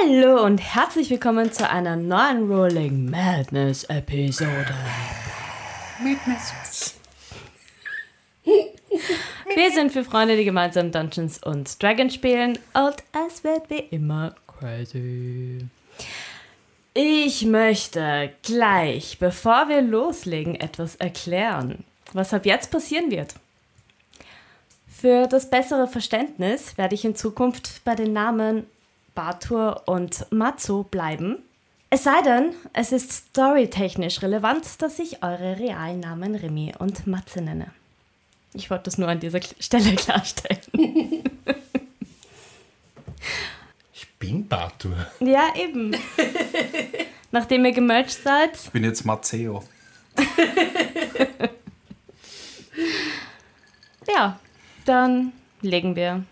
[0.00, 4.74] Hallo und herzlich willkommen zu einer neuen Rolling Madness Episode.
[5.98, 6.94] Madness.
[8.44, 14.34] Wir sind für Freunde, die gemeinsam Dungeons und Dragons spielen und es wird wie immer
[14.46, 15.66] crazy.
[16.94, 23.34] Ich möchte gleich, bevor wir loslegen, etwas erklären, was ab jetzt passieren wird.
[24.86, 28.66] Für das bessere Verständnis werde ich in Zukunft bei den Namen
[29.14, 31.38] Batur und Matsu bleiben.
[31.90, 37.42] Es sei denn, es ist storytechnisch relevant, dass ich eure realen Namen Remy und Matze
[37.42, 37.70] nenne.
[38.54, 41.22] Ich wollte das nur an dieser Stelle klarstellen.
[43.92, 44.96] Ich bin Batur.
[45.20, 45.94] Ja, eben.
[47.30, 49.62] Nachdem ihr gemercht seid, Ich bin jetzt Matteo.
[54.06, 54.38] ja,
[54.84, 56.24] dann legen wir.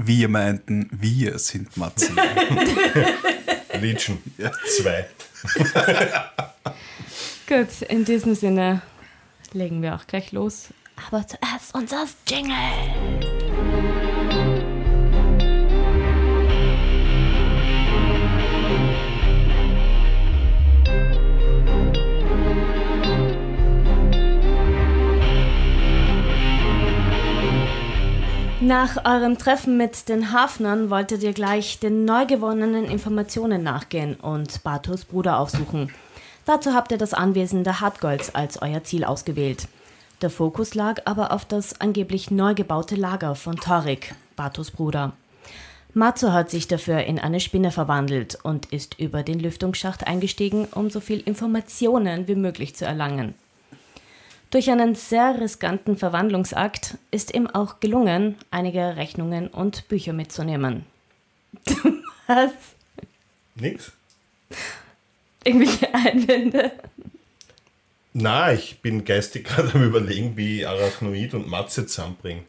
[0.00, 2.14] Wir meinten, wir sind Matteo.
[3.80, 4.22] Legion.
[4.38, 4.52] Ja.
[4.76, 5.08] Zwei.
[7.48, 8.82] Gut, in diesem Sinne
[9.52, 10.68] legen wir auch gleich los.
[11.08, 13.37] Aber zuerst unser Jingle.
[28.68, 34.62] Nach eurem Treffen mit den Hafnern wolltet ihr gleich den neu gewonnenen Informationen nachgehen und
[34.62, 35.90] Batus Bruder aufsuchen.
[36.44, 39.68] Dazu habt ihr das Anwesen der Hartgolds als euer Ziel ausgewählt.
[40.20, 45.14] Der Fokus lag aber auf das angeblich neu gebaute Lager von Torik, Batus Bruder.
[45.94, 50.90] Matsu hat sich dafür in eine Spinne verwandelt und ist über den Lüftungsschacht eingestiegen, um
[50.90, 53.34] so viel Informationen wie möglich zu erlangen.
[54.50, 60.86] Durch einen sehr riskanten Verwandlungsakt ist ihm auch gelungen, einige Rechnungen und Bücher mitzunehmen.
[62.26, 62.52] Was?
[63.56, 63.92] Nix?
[65.44, 66.72] Irgendwelche Einwände?
[68.14, 72.44] Na, ich bin geistig gerade am überlegen, wie ich Arachnoid und Matze zusammenbringen.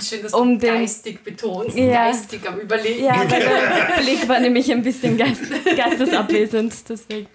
[0.00, 1.76] Schön, dass Um du den- geistig betonst.
[1.76, 2.06] Ja.
[2.10, 3.04] Geistig am Überlegen.
[3.04, 5.42] Ja, der Blick war nämlich ein bisschen geist
[5.76, 7.26] geistesabwesend, deswegen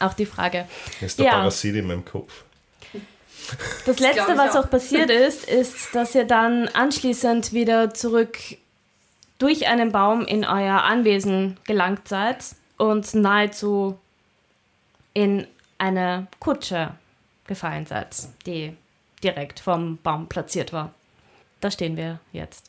[0.00, 0.66] auch die Frage.
[1.00, 1.32] Das ist der Ja.
[1.32, 2.44] Parasit in meinem Kopf.
[3.86, 4.64] Das letzte, was auch.
[4.66, 8.38] auch passiert ist, ist, dass ihr dann anschließend wieder zurück
[9.38, 12.44] durch einen Baum in euer Anwesen gelangt seid
[12.76, 13.98] und nahezu
[15.14, 15.46] in
[15.78, 16.90] eine Kutsche
[17.46, 18.14] gefallen seid,
[18.44, 18.76] die
[19.22, 20.92] direkt vom Baum platziert war.
[21.60, 22.66] Da stehen wir jetzt.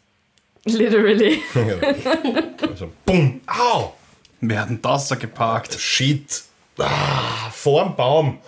[0.65, 1.41] Literally.
[2.69, 3.93] Also, bumm, au,
[4.41, 5.73] Wir hatten das da geparkt.
[5.79, 6.43] shit.
[6.79, 8.39] Ah, vorm Baum.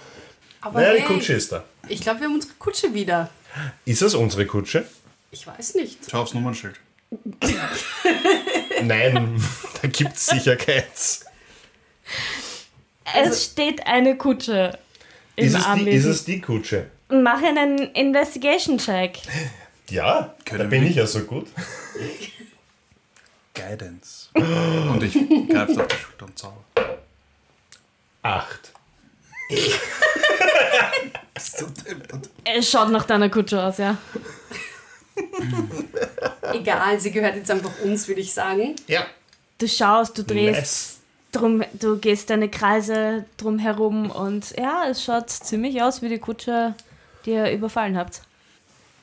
[0.62, 1.64] Aber Naja, die hey, Kutsche ist da.
[1.88, 3.30] Ich glaube, wir haben unsere Kutsche wieder.
[3.86, 4.86] Ist das unsere Kutsche?
[5.32, 5.98] Ich weiß nicht.
[6.10, 6.76] Schau aufs Nummernschild.
[8.84, 9.42] Nein,
[9.82, 11.26] da gibt es sicher keins.
[13.16, 14.78] es steht eine Kutsche
[15.36, 16.90] im Ist es, die, ist es die Kutsche?
[17.10, 19.20] Mach einen Investigation-Check.
[19.90, 21.48] Ja, da Können bin wir- ich ja so gut.
[23.54, 24.30] Guidance.
[24.34, 25.14] Und ich
[25.50, 26.64] greife auf die Schulter und zauber.
[28.24, 28.72] Acht.
[32.44, 33.98] Es schaut nach deiner Kutsche aus, ja.
[36.54, 38.76] Egal, sie gehört jetzt einfach uns, würde ich sagen.
[38.88, 39.06] Ja.
[39.58, 41.00] Du schaust, du drehst Nice.
[41.32, 46.20] drum, du gehst deine Kreise drum herum und ja, es schaut ziemlich aus wie die
[46.20, 46.74] Kutsche,
[47.26, 48.22] die ihr überfallen habt.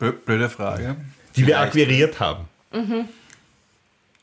[0.00, 0.96] Blö- Blöde Frage.
[1.36, 2.48] Die wir akquiriert haben.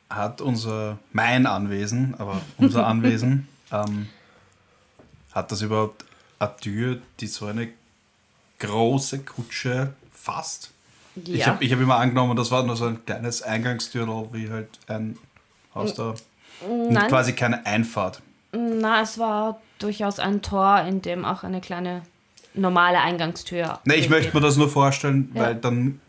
[0.10, 4.08] Hat unser, mein Anwesen, aber unser Anwesen, ähm,
[5.36, 6.04] hat das überhaupt
[6.40, 7.68] eine Tür, die so eine
[8.60, 10.72] große Kutsche fasst?
[11.16, 11.48] Ich Ja.
[11.48, 15.18] habe ich hab immer angenommen, das war nur so ein kleines Eingangstür, wie halt ein
[15.76, 16.16] Haus da.
[16.90, 17.10] Nein.
[17.10, 18.22] quasi keine Einfahrt.
[18.54, 22.02] Na, es war durchaus ein Tor, in dem auch eine kleine
[22.54, 23.80] normale Eingangstür.
[23.84, 25.42] Ne, ich möchte mir das nur vorstellen, Ja.
[25.44, 26.00] weil dann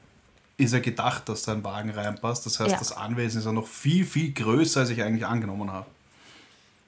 [0.56, 2.46] ist ja gedacht, dass da ein Wagen reinpasst.
[2.46, 2.78] Das heißt, Ja.
[2.78, 5.86] das Anwesen ist ja noch viel, viel größer, als ich eigentlich angenommen habe.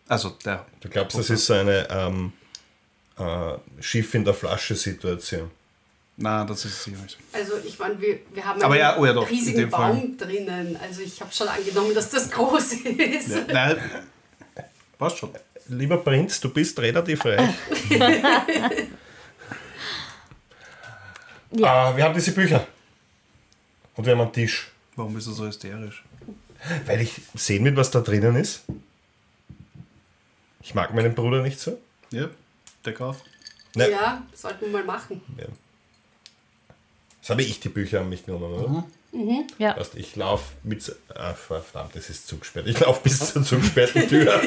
[0.08, 0.64] Also der.
[0.80, 2.32] Du glaubst, das ist so eine ähm,
[3.18, 5.50] äh, Schiff in der Flasche-Situation.
[6.16, 7.16] Na, das ist sicher nicht.
[7.32, 9.92] Also ich meine, wir, wir haben Aber einen ja, oh ja, doch, riesigen dem Fall.
[9.92, 10.76] Baum drinnen.
[10.82, 13.28] Also ich habe schon angenommen, dass das groß ist.
[13.28, 13.76] Ja, nein,
[14.98, 15.30] passt schon.
[15.68, 17.54] Lieber Prinz, du bist relativ reich.
[21.50, 21.90] Ja.
[21.90, 22.66] Ah, wir haben diese Bücher.
[23.96, 24.70] Und wir haben einen Tisch.
[24.96, 26.04] Warum bist du so hysterisch?
[26.86, 28.64] Weil ich sehen will, was da drinnen ist.
[30.60, 31.80] Ich mag meinen Bruder nicht so.
[32.10, 32.28] Ja,
[32.88, 33.22] Deck auf.
[33.74, 33.90] Ne.
[33.90, 35.20] Ja, sollten wir mal machen.
[35.36, 35.44] Ja.
[37.20, 38.84] Das habe ich die Bücher an mich genommen, oder?
[39.58, 39.76] Ja.
[39.76, 40.94] Weißt, ich laufe mit.
[41.14, 42.66] Ah, verdammt, das ist zugesperrt.
[42.66, 44.40] Ich laufe bis zur zugesperrten Tür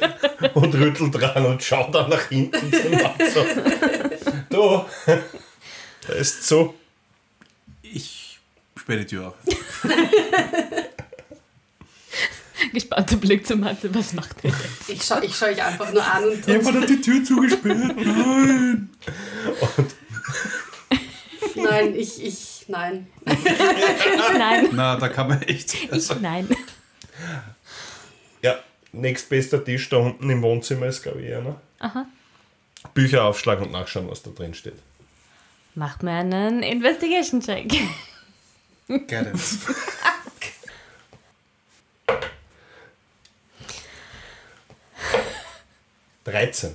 [0.54, 3.44] und rüttel dran und schau dann nach hinten zum Matzo.
[4.50, 4.84] Du,
[6.06, 6.74] da ist so.
[7.82, 8.38] Ich
[8.76, 9.34] sperre die Tür auf.
[12.72, 14.88] Gespannter Blick zum Matze, was macht er jetzt?
[14.88, 17.96] Ich schaue ich schau euch einfach nur an und, Jemand und hat die Tür zugesperrt.
[17.96, 18.90] Nein.
[21.54, 23.06] nein, ich, ich, nein.
[24.38, 25.74] Nein, Na, da kann man echt.
[25.90, 26.48] ich nein.
[28.42, 28.58] Ja,
[28.92, 31.60] nächstbester Tisch da unten im Wohnzimmer ist, glaube ich, einer.
[31.78, 32.06] Aha.
[32.94, 34.76] Bücher aufschlagen und nachschauen, was da drin steht.
[35.74, 37.68] Macht mir einen Investigation-Check.
[38.88, 39.34] Get it.
[46.26, 46.74] Dreizehn.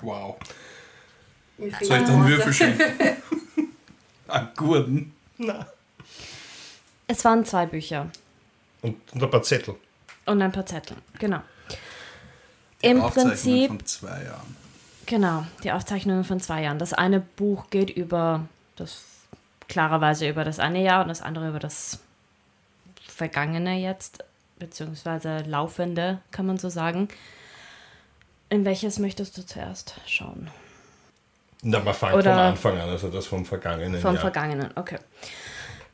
[0.00, 0.36] Wow.
[1.58, 2.28] Mir Soll ich die dann Worte.
[2.28, 2.80] Würfel schicken?
[4.28, 5.14] An Gurden.
[5.38, 5.66] Na.
[7.06, 8.08] Es waren zwei Bücher
[8.80, 9.74] Und, und ein paar Zettel.
[10.26, 10.96] und ein paar Zettel.
[11.18, 11.40] Genau.
[12.80, 14.56] Im Aufzeichnungen Prinzip, von zwei Jahren.
[15.06, 16.78] genau, die Aufzeichnungen von zwei Jahren.
[16.78, 18.46] Das eine Buch geht über
[18.76, 19.02] das,
[19.68, 22.00] klarerweise über das eine Jahr und das andere über das
[23.06, 24.24] vergangene jetzt,
[24.66, 27.08] beziehungsweise laufende, kann man so sagen.
[28.48, 30.50] In welches möchtest du zuerst schauen?
[31.62, 34.20] Na, man fängt Oder- vom Anfang an, also das vom vergangenen Vom Jahr.
[34.20, 34.98] vergangenen, okay.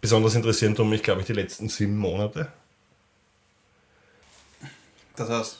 [0.00, 2.50] Besonders interessieren tun mich, glaube ich, die letzten sieben Monate.
[5.16, 5.58] Das heißt,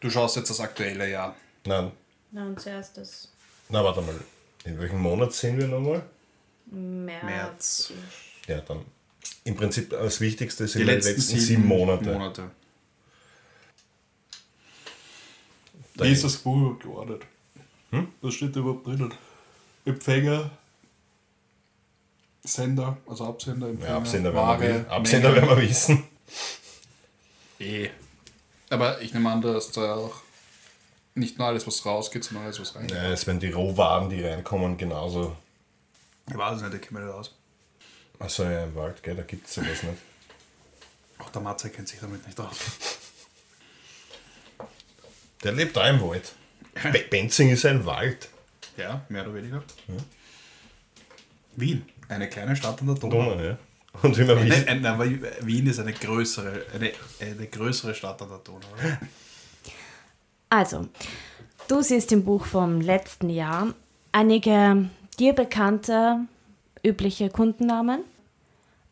[0.00, 1.36] du schaust jetzt das aktuelle Jahr.
[1.64, 1.92] Nein,
[2.32, 3.28] und zuerst das
[3.68, 4.14] na warte mal.
[4.64, 6.02] In welchem Monat sind wir nochmal?
[6.66, 7.22] März.
[7.24, 7.92] März.
[8.46, 8.84] Ja, dann.
[9.44, 12.12] Im Prinzip das Wichtigste sind Die die letzten, letzten, sieben, Monate.
[12.12, 12.50] Monate.
[15.94, 17.22] Da Wie ist das Buch geordnet?
[18.20, 19.14] Was steht da überhaupt drinnen?
[19.84, 20.50] Empfänger,
[22.44, 25.46] Sender, also Absender, Empfänger, Ja, Absender, Ware, werden wir, Absender Menge.
[25.48, 26.04] werden wir wissen.
[27.58, 27.88] Eh.
[28.68, 30.14] Aber ich nehme an, dass da auch
[31.14, 32.96] nicht nur alles, was rausgeht, sondern alles, was reingeht.
[32.96, 35.34] Ja, es werden die Rohwaren, die reinkommen, genauso.
[36.28, 37.34] Ich weiß es nicht, ich kenne mich nicht aus.
[38.18, 39.98] Achso, ja, im Wald, gell, da gibt es sowas nicht.
[41.18, 42.58] Auch der Matze kennt sich damit nicht aus.
[45.42, 46.32] Der lebt da im Wald.
[46.92, 48.28] Be Benzing ist ein Wald.
[48.76, 49.62] Ja, mehr oder weniger.
[51.56, 53.30] Wien, eine kleine Stadt an der Donau.
[53.30, 53.58] Donau, ja.
[54.02, 55.06] Und wie Nein, wissen, nein, nein, aber
[55.46, 58.66] Wien ist eine größere, eine, eine größere Stadt an der Donau.
[58.78, 59.00] Oder?
[60.48, 60.86] Also,
[61.66, 63.74] du siehst im Buch vom letzten Jahr
[64.12, 64.88] einige
[65.18, 66.20] dir bekannte,
[66.86, 68.04] übliche Kundennamen,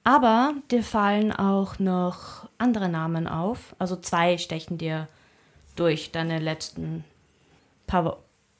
[0.02, 3.74] aber dir fallen auch noch andere Namen auf.
[3.78, 5.08] Also zwei stechen dir
[5.76, 7.04] durch deine letzten
[7.86, 8.16] paar Wo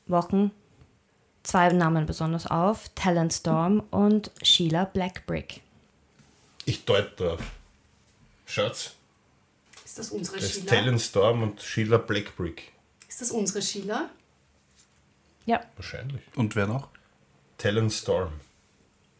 [0.07, 0.51] Wochen.
[1.43, 5.61] Zwei Namen besonders auf, Talent Storm und Sheila Blackbrick.
[6.67, 7.41] ich deute drauf.
[8.47, 8.95] Schatz,
[9.85, 10.71] Ist das unsere das ist Sheila?
[10.71, 12.73] Talon Storm und Sheila Blackbrick.
[13.09, 14.09] Ist das unsere Sheila?
[15.47, 16.23] Ja, Wahrscheinlich.
[16.37, 16.89] Und wer noch?
[17.59, 18.33] Talon Storm.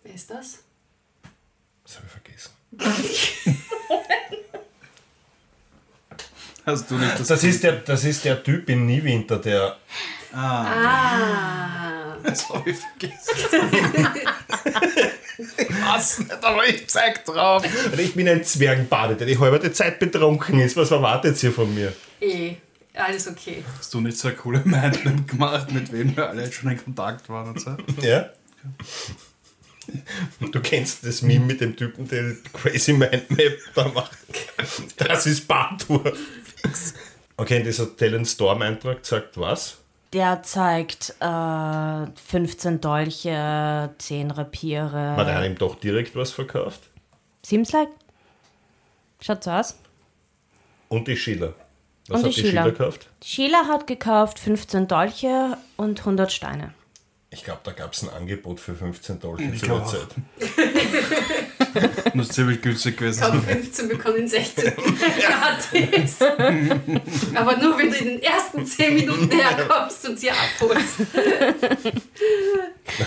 [0.05, 0.59] Wer ist das?
[1.85, 2.53] Das habe ich vergessen.
[6.67, 7.29] Hast du nicht das?
[7.29, 9.77] Das ist der, das ist der Typ in Niewinter, der.
[10.33, 13.37] Ah, Das habe ich vergessen.
[15.85, 16.21] Was?
[16.43, 17.65] Aber ich zeig drauf.
[17.99, 20.77] Ich bin ein Zwergenbade, der die halbe Zeit betrunken ist.
[20.77, 21.93] Was erwartet ihr von mir?
[22.21, 22.57] eh,
[22.95, 23.63] alles okay.
[23.79, 27.29] Hast du nicht so eine coole Mindmap gemacht, mit wem wir alle schon in Kontakt
[27.29, 27.77] waren und so?
[28.01, 28.31] Ja?
[30.41, 34.17] Du kennst das Meme mit dem Typen, der Crazy Mind Map da macht.
[34.97, 36.13] Das ist Bartur.
[37.37, 39.79] Okay, und dieser Talent Storm Eintrag sagt was?
[40.15, 45.17] der zeigt äh, 15 Dolche, 10 Rapiere.
[45.17, 46.89] Hat einer ihm doch direkt was verkauft?
[47.43, 47.89] Seems like.
[49.21, 49.77] Schaut so aus.
[50.89, 51.53] Und die Sheila.
[52.09, 52.65] Was Und hat die Sheila.
[52.65, 53.09] gekauft?
[53.23, 56.75] Sheila hat gekauft 15 Dolche und 100 Steine.
[57.35, 59.85] Ich glaube, da gab es ein Angebot für 15 Dollar Ich zu der.
[59.85, 60.09] Zeit.
[62.15, 63.21] Das ist ziemlich günstig gewesen.
[63.21, 64.73] Kaum 15 bekommen 16
[65.21, 66.23] gratis.
[67.35, 70.99] Aber nur wenn du in den ersten 10 Minuten herkommst und sie abholst.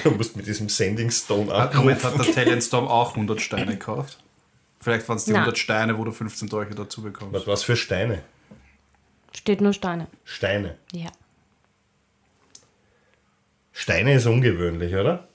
[0.04, 1.60] Du musst mit diesem Sending Stone Moment,
[2.04, 2.04] abrufen.
[2.20, 4.18] hat der Talentstorm auch 100 Steine gekauft?
[4.82, 5.42] Vielleicht waren es die Nein.
[5.44, 7.34] 100 Steine, wo du 15 Dolche dazu bekommst.
[7.34, 8.22] Was was für Steine?
[9.34, 10.08] Steht nur Steine.
[10.26, 10.78] Steine.
[10.92, 11.08] Ja.
[13.80, 15.28] Steine ist ungewöhnlich, oder?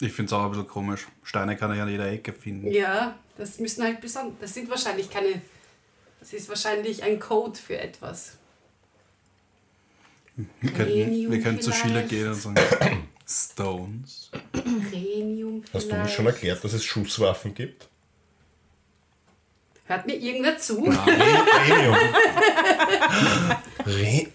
[0.00, 1.08] Ich finde es auch ein bisschen komisch.
[1.24, 2.70] Steine kann ich an jeder Ecke finden.
[2.72, 4.38] Ja, das müssen halt besonders.
[4.40, 5.42] Das sind wahrscheinlich keine.
[6.20, 8.38] Das ist wahrscheinlich ein Code für etwas.
[10.60, 14.30] Wir Rhenium wir könnten zu Schiller gehen und sagen Stones.
[14.92, 17.88] Rhenium Hast du uns schon erklärt, dass es Schusswaffen gibt?
[19.86, 20.84] Hört mir irgendwer zu?
[20.86, 21.96] Rhenium.
[23.86, 24.28] Re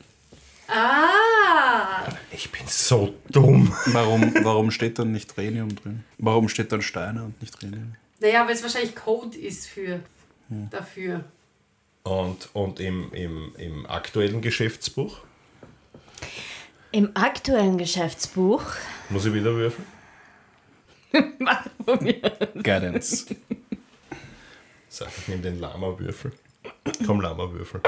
[0.67, 2.16] Ah!
[2.37, 3.75] Ich bin so dumm.
[3.87, 6.03] Warum, warum steht dann nicht Rhenium drin?
[6.19, 7.95] Warum steht dann Steine und nicht Rhenium?
[8.19, 10.01] Naja, weil es wahrscheinlich Code ist für
[10.69, 11.23] dafür.
[12.03, 15.19] Und, und im, im, im aktuellen Geschäftsbuch
[16.91, 18.63] Im aktuellen Geschäftsbuch
[19.09, 19.87] muss ich wieder würfeln.
[22.63, 23.25] Guidance.
[24.87, 26.31] Sag, ich nehme den Lama-Würfel.
[27.05, 27.81] Komm, Lama-Würfel.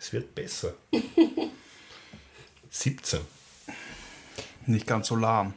[0.00, 0.72] Es wird besser.
[2.70, 3.20] 17.
[4.66, 5.52] Nicht ganz so lahm.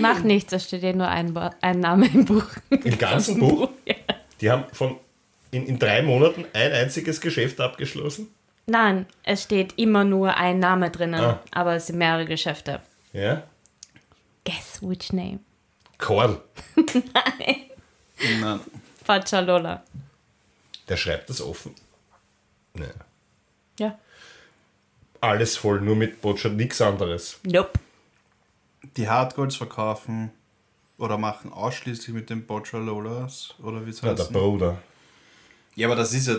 [0.00, 2.44] Macht nichts, da steht ja nur ein, ein Name im Buch.
[2.70, 3.68] Im ganzen Buch.
[4.40, 4.96] Die haben von
[5.50, 8.28] in, in drei Monaten ein einziges Geschäft abgeschlossen.
[8.66, 11.42] Nein, es steht immer nur ein Name drinnen, Ah.
[11.50, 12.80] aber es sind mehrere Geschäfte.
[13.12, 13.42] Ja.
[14.44, 15.40] Guess which name?
[15.98, 16.38] Korn.
[16.76, 18.60] Nein.
[19.04, 19.82] Faccialola.
[20.88, 21.74] Der schreibt das offen.
[22.74, 22.86] Nee.
[23.78, 23.98] Ja.
[25.20, 27.38] Alles voll, nur mit Botschaft, nichts anderes.
[27.42, 27.78] Nope.
[28.96, 30.30] Die Hardgolds verkaufen
[30.98, 34.32] oder machen ausschließlich mit den Boccialolas oder wie es Ja, der heißt.
[34.32, 34.82] Bruder.
[35.74, 36.36] Ja, aber das ist ja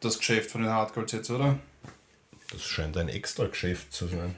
[0.00, 1.58] das Geschäft von den Hardgolds jetzt, oder?
[2.50, 4.36] Das scheint ein extra Geschäft zu sein.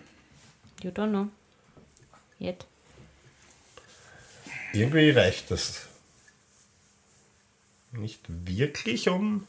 [0.83, 1.29] You don't know.
[2.41, 2.67] Yet.
[4.73, 5.87] Irgendwie reicht das
[7.93, 9.47] nicht wirklich um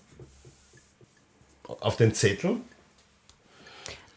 [1.68, 2.58] auf den Zettel.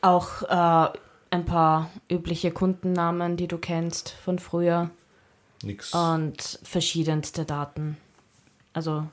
[0.01, 0.99] Auch äh,
[1.31, 4.91] ein paar übliche Kundennamen, die du kennst von früher
[5.63, 5.93] Nix.
[5.95, 7.97] und verschiedenste Daten.
[8.73, 9.09] Also,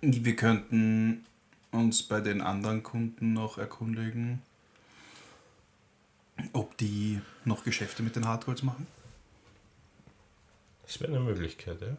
[0.00, 1.26] Wir könnten
[1.72, 4.42] uns bei den anderen Kunden noch erkundigen,
[6.52, 8.86] ob die noch Geschäfte mit den Hardgolds machen.
[10.84, 11.96] Das wäre eine Möglichkeit, ja.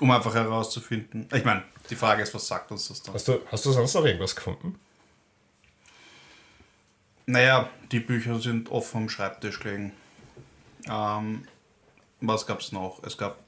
[0.00, 1.28] Um einfach herauszufinden.
[1.32, 3.14] Ich meine, die Frage ist, was sagt uns das dann?
[3.14, 4.78] Hast du, hast du sonst noch irgendwas gefunden?
[7.26, 9.92] Naja, die Bücher sind oft vom Schreibtisch gelegen.
[10.88, 11.46] Ähm,
[12.20, 13.02] was gab es noch?
[13.02, 13.38] Es gab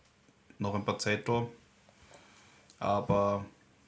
[0.59, 1.47] noch ein paar Zettel,
[2.81, 3.45] aber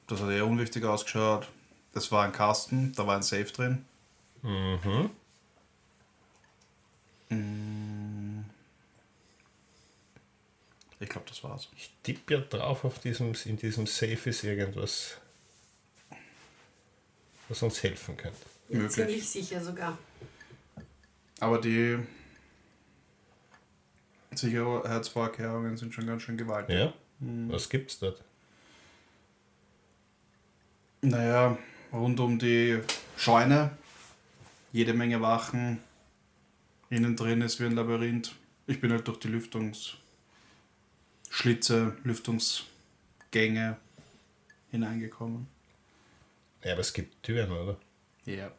[0.07, 1.49] das hat eher unwichtig ausgeschaut.
[1.93, 3.85] Das war ein Kasten, da war ein Safe drin.
[4.41, 5.09] Mhm.
[11.01, 11.67] Ich glaube, das war's.
[11.75, 15.17] Ich tippe ja drauf, auf diesem, in diesem Safe ist irgendwas,
[17.49, 18.37] was uns helfen könnte.
[18.69, 18.91] Möglich.
[18.91, 19.97] Ziemlich sicher sogar.
[21.39, 21.97] Aber die
[24.35, 26.77] Sicherheitsvorkehrungen sind schon ganz schön gewaltig.
[26.77, 26.93] Ja?
[27.19, 28.23] Was gibt's dort?
[31.01, 31.57] Naja,
[31.91, 32.79] rund um die
[33.17, 33.75] Scheune,
[34.71, 35.79] jede Menge Wachen.
[36.91, 38.35] Innen drin ist wie ein Labyrinth.
[38.67, 39.29] Ich bin halt durch die
[41.31, 43.77] Lüftungsschlitze, Lüftungsgänge
[44.69, 45.47] hineingekommen.
[46.63, 47.77] Ja, aber es gibt Türen, oder?
[48.25, 48.51] Ja.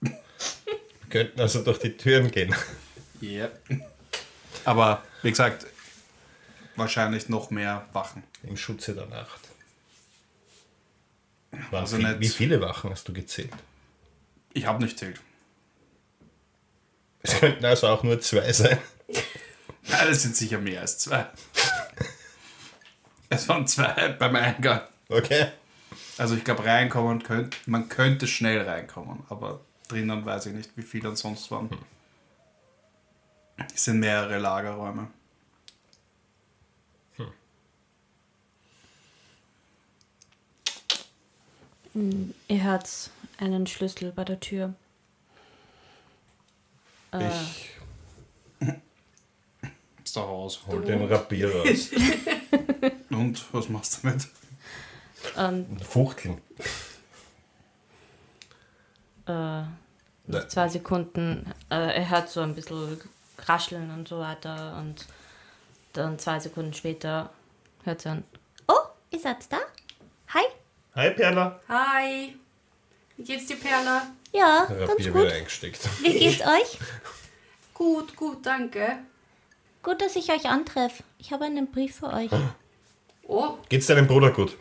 [0.00, 0.12] Wir
[1.10, 2.54] könnten also durch die Türen gehen.
[3.20, 3.48] Ja.
[4.64, 5.66] Aber wie gesagt,
[6.76, 8.22] wahrscheinlich noch mehr Wachen.
[8.42, 9.40] Im Schutze der Nacht.
[11.70, 13.50] Waren Also viel, nicht- wie viele Wachen hast du gezählt?
[14.52, 15.20] Ich habe nicht zählt.
[17.22, 18.78] Es könnten also auch nur zwei sein.
[19.88, 21.26] Ja, das sind sicher mehr als zwei.
[23.28, 24.82] Es waren zwei beim Eingang.
[25.08, 25.48] Okay.
[26.18, 30.82] Also ich glaube, reinkommen könnt, man könnte schnell reinkommen, aber drinnen weiß ich nicht, wie
[30.82, 31.70] viele ansonsten waren.
[33.74, 35.08] Es sind mehrere Lagerräume.
[42.48, 42.88] ihr hört
[43.38, 44.74] einen Schlüssel bei der Tür.
[47.14, 47.75] Ich Ist
[50.16, 50.60] da raus.
[50.66, 51.90] hol den Rapier raus.
[53.10, 54.28] Und was machst du damit?
[55.36, 56.40] Und Fuchteln.
[59.26, 59.62] äh,
[60.48, 63.00] zwei Sekunden, äh, er hört so ein bisschen
[63.38, 65.06] Rascheln und so weiter und
[65.92, 67.30] dann zwei Sekunden später
[67.84, 68.24] hört er an.
[68.68, 68.74] Oh,
[69.10, 69.58] ihr seid da?
[70.28, 70.44] Hi.
[70.94, 71.60] Hi Perla.
[71.68, 72.36] Hi!
[73.16, 74.06] Wie geht's dir, Perla?
[74.32, 75.22] Ja, ganz Rapier gut.
[75.22, 76.02] wieder eingesteckt.
[76.02, 76.78] Wie geht's euch?
[77.74, 78.98] Gut, gut, danke.
[79.86, 81.04] Gut, dass ich euch antreffe.
[81.16, 82.30] Ich habe einen Brief für euch.
[83.28, 84.56] Oh, Geht's deinem Bruder gut?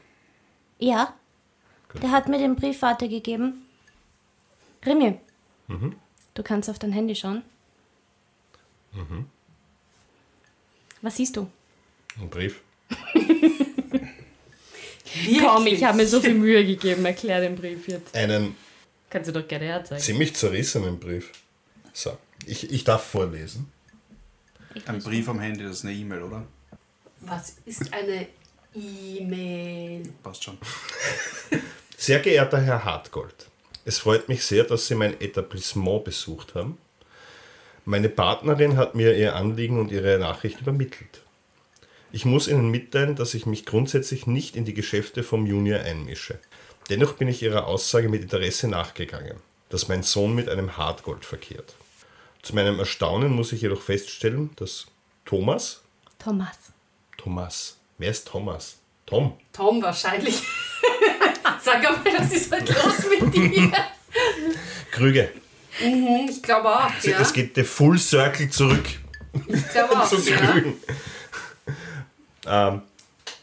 [0.80, 1.14] Ja.
[2.02, 3.64] Der hat mir den Brief weitergegeben.
[4.84, 5.20] Rimi,
[6.34, 7.44] du kannst auf dein Handy schauen.
[11.04, 11.48] Was siehst du?
[12.20, 12.62] Ein Brief.
[15.40, 17.06] Komm, ich habe mir so viel Mühe gegeben.
[17.06, 18.16] Erklär den Brief jetzt.
[18.16, 18.56] Einen
[19.12, 20.02] Kannst du doch gerne herzeigen.
[20.02, 21.32] ziemlich zerrissenen Brief.
[21.94, 22.18] So,
[22.48, 23.72] ich, ich darf vorlesen.
[24.86, 26.46] Ein Brief am Handy, das ist eine E-Mail, oder?
[27.22, 28.28] Was ist eine
[28.74, 30.14] E-Mail?
[30.22, 30.58] Passt schon.
[31.98, 33.50] Sehr geehrter Herr Hartgold,
[33.86, 36.78] es freut mich sehr, dass Sie mein Etablissement besucht haben.
[37.86, 41.22] Meine Partnerin hat mir ihr Anliegen und ihre Nachricht übermittelt.
[42.12, 46.40] Ich muss Ihnen mitteilen, dass ich mich grundsätzlich nicht in die Geschäfte vom Junior einmische.
[46.90, 49.38] Dennoch bin ich Ihrer Aussage mit Interesse nachgegangen,
[49.70, 51.76] dass mein Sohn mit einem Hartgold verkehrt.
[52.46, 54.86] Zu meinem Erstaunen muss ich jedoch feststellen, dass
[55.26, 55.82] Thomas,
[56.20, 56.56] Thomas.
[57.18, 58.78] Thomas, wer ist Thomas?
[59.08, 60.44] Tom, Tom wahrscheinlich.
[61.64, 63.72] Sag mal, was ist heute los mit dir?
[64.92, 65.32] Krüge.
[65.80, 67.20] Hm, Ich glaube auch, ja.
[67.20, 68.86] Es geht der Full Circle zurück.
[69.48, 70.38] Ich glaube auch, zu ja.
[70.52, 70.76] Grün.
[72.46, 72.82] ähm,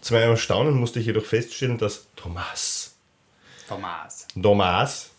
[0.01, 2.95] zu meinem Erstaunen musste ich jedoch feststellen, dass Thomas,
[3.67, 4.29] Thomas.
[4.41, 5.11] Thomas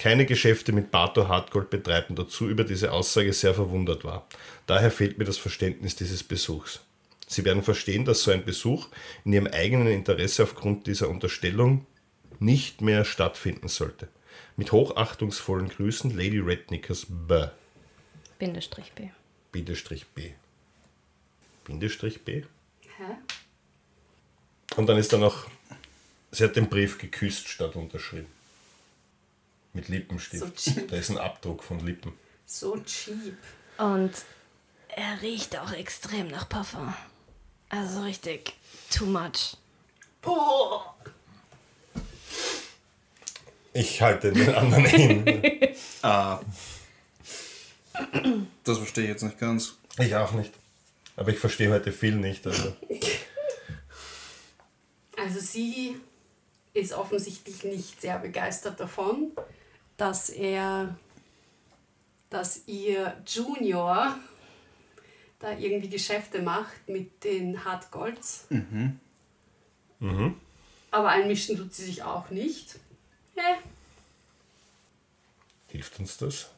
[0.00, 4.26] keine Geschäfte mit Bato Hartgold betreibt und dazu über diese Aussage sehr verwundert war.
[4.66, 6.80] Daher fehlt mir das Verständnis dieses Besuchs.
[7.26, 8.88] Sie werden verstehen, dass so ein Besuch
[9.26, 11.84] in Ihrem eigenen Interesse aufgrund dieser Unterstellung
[12.38, 14.08] nicht mehr stattfinden sollte.
[14.56, 17.48] Mit hochachtungsvollen Grüßen, Lady Rednickers B.
[18.38, 19.10] Bindestrich B.
[19.52, 20.30] Bindestrich B.
[21.64, 22.44] Bindestrich B.
[22.96, 23.16] Hä?
[24.76, 25.46] Und dann ist da noch,
[26.30, 28.39] sie hat den Brief geküsst statt unterschrieben.
[29.72, 30.58] Mit Lippenstift.
[30.60, 30.88] So cheap.
[30.88, 32.12] da ist ein Abdruck von Lippen.
[32.46, 33.36] So cheap.
[33.78, 34.12] Und
[34.88, 36.92] er riecht auch extrem nach Parfum.
[37.68, 38.54] Also richtig
[38.92, 39.56] too much.
[40.26, 40.80] Oh,
[43.72, 45.42] Ich halte den anderen hin.
[46.02, 46.40] Ah.
[48.64, 49.76] Das verstehe ich jetzt nicht ganz.
[49.98, 50.52] Ich auch nicht.
[51.16, 52.46] Aber ich verstehe heute viel nicht.
[52.46, 52.74] Also.
[55.16, 55.96] Also sie
[56.72, 59.32] ist offensichtlich nicht sehr begeistert davon,
[60.00, 60.96] dass er,
[62.30, 64.18] dass ihr Junior
[65.40, 68.46] da irgendwie Geschäfte macht mit den Hartgolds.
[70.90, 72.78] Aber einmischen tut sie sich auch nicht.
[73.34, 73.58] Hä?
[75.68, 76.50] Hilft uns das?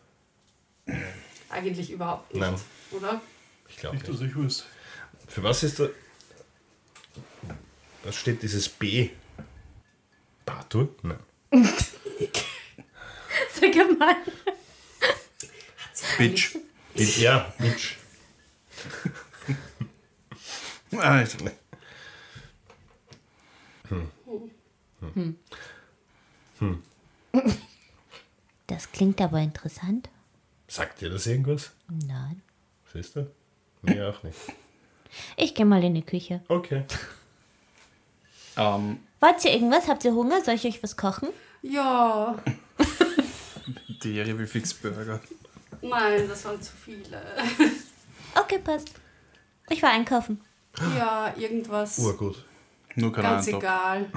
[1.51, 2.61] Eigentlich überhaupt nicht, Nein.
[2.93, 3.21] oder?
[3.69, 4.09] Ich glaube nicht.
[4.09, 4.65] ich wüsste.
[5.27, 5.89] Für was ist da.
[8.05, 9.11] Was steht dieses B?
[10.45, 10.89] Batu?
[11.03, 11.19] Nein.
[13.63, 14.17] Sag mal.
[16.19, 16.57] Bitch.
[16.95, 17.97] Mit- Ja, Mitch.
[20.99, 21.51] Alter.
[28.67, 30.09] Das klingt aber interessant.
[30.69, 31.73] Sagt dir das irgendwas?
[31.89, 32.43] Nein.
[32.93, 33.31] Siehst du?
[33.83, 34.39] Mir auch nicht.
[35.37, 36.43] Ich gehe mal in die Küche.
[36.49, 36.85] Okay.
[38.57, 39.89] Ähm, Wollt ihr irgendwas?
[39.89, 40.43] Habt ihr Hunger?
[40.43, 41.29] Soll ich euch was kochen?
[41.63, 42.37] Ja,
[44.03, 45.21] Dere wie Fix Burger.
[45.81, 47.23] nein, das waren zu viele.
[48.35, 48.93] Okay, passt.
[49.69, 50.41] Ich war einkaufen.
[50.97, 51.99] Ja, irgendwas.
[51.99, 52.45] Urgut.
[52.97, 53.63] Nur kein Ganz Eintopf.
[53.63, 54.11] egal.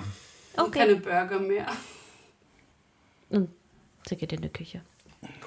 [0.57, 0.79] Und Okay.
[0.79, 1.67] keine Burger mehr.
[3.29, 3.49] Und
[4.07, 4.81] sie geht in die Küche.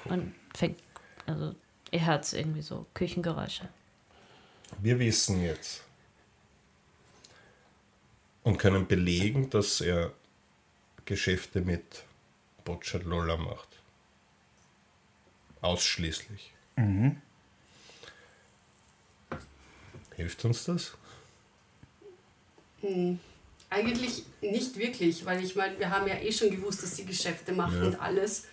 [0.05, 0.79] Und fängt,
[1.27, 1.55] also
[1.91, 3.69] ihr hört irgendwie so Küchengeräusche.
[4.81, 5.83] Wir wissen jetzt
[8.43, 10.13] und können belegen, dass er
[11.07, 12.05] Geschäfte mit
[12.65, 13.78] Boccia Lola macht.
[15.61, 16.53] Ausschließlich.
[20.17, 20.93] Hilft uns das?
[23.71, 27.53] Eigentlich nicht wirklich, weil ich meine, wir haben ja eh schon gewusst, dass sie Geschäfte
[27.53, 27.87] machen Ja.
[27.89, 28.45] und alles.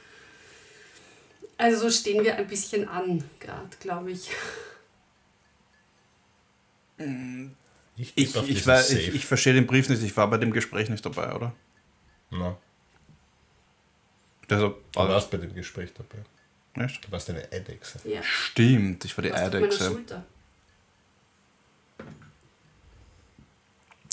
[1.57, 4.29] Also so stehen wir ein bisschen an, gerade, glaube ich.
[6.97, 10.03] Ich, Ich, ich, dieses war, ich, ich verstehe den Brief nicht.
[10.03, 11.53] Ich war bei dem Gespräch nicht dabei, oder?
[12.31, 12.57] Na,
[14.49, 16.23] Also, du warst bei dem Gespräch dabei.
[16.75, 17.05] Nicht?
[17.05, 17.99] Du warst eine Eidechse.
[18.03, 18.21] Ja.
[18.23, 19.85] Stimmt, ich war die Was auf meiner Eidechse.
[19.85, 20.23] Schulter.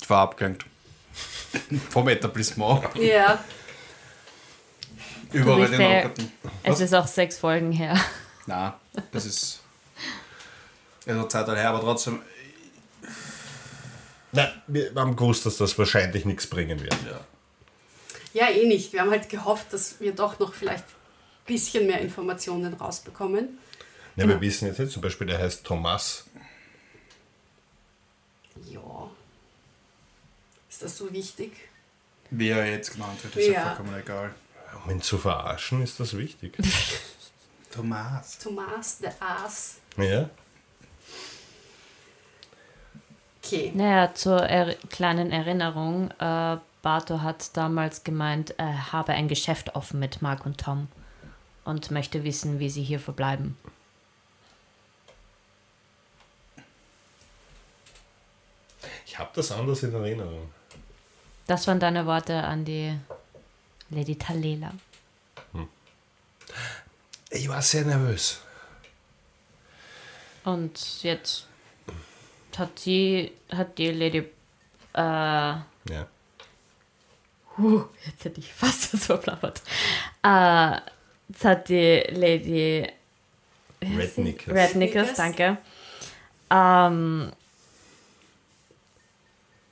[0.01, 0.65] Ich war abgelenkt.
[1.89, 2.83] Vom Etablissement.
[2.95, 3.43] Ja,
[5.33, 6.31] Überall den Lockerten.
[6.61, 7.99] Es ist auch sechs Folgen her.
[8.45, 8.79] Na,
[9.11, 9.61] das ist.
[11.05, 12.21] Also Zeit her, aber trotzdem.
[14.31, 16.95] Nein, wir haben gewusst, dass das wahrscheinlich nichts bringen wird.
[18.33, 18.47] Ja.
[18.47, 18.93] ja, eh nicht.
[18.93, 20.85] Wir haben halt gehofft, dass wir doch noch vielleicht
[21.45, 23.57] bisschen mehr Informationen rausbekommen.
[24.15, 26.25] Ja, wir wissen jetzt, jetzt zum Beispiel, der heißt Thomas.
[28.69, 29.09] Ja.
[30.69, 31.51] Ist das so wichtig?
[32.29, 33.75] Wie er jetzt genannt wird, ist ja, Ja.
[33.75, 34.33] vollkommen egal.
[34.85, 36.53] Um ihn zu verarschen, ist das wichtig.
[37.71, 38.37] Thomas.
[38.39, 39.77] Thomas, der Aas.
[39.97, 40.29] ja?
[43.43, 43.71] Okay.
[43.75, 46.11] Naja, zur er kleinen Erinnerung.
[46.19, 50.87] Äh, Bato hat damals gemeint, er habe ein Geschäft offen mit Mark und Tom
[51.65, 53.57] und möchte wissen, wie sie hier verbleiben.
[59.05, 60.49] Ich habe das anders in Erinnerung.
[61.47, 62.97] Das waren deine Worte an die
[63.89, 64.71] Lady Talela.
[67.29, 68.39] Ich war sehr nervös.
[70.43, 71.47] Und jetzt
[72.57, 76.07] hat die, hat die Lady, äh, Ja.
[77.57, 79.61] huh, jetzt hätte ich fast so verplappert.
[80.21, 80.77] Äh,
[81.33, 82.87] jetzt hat die Lady
[83.81, 84.55] Red Knickers.
[84.55, 85.13] Red Knickers, Knickers.
[85.15, 85.57] danke,
[86.49, 87.31] ähm,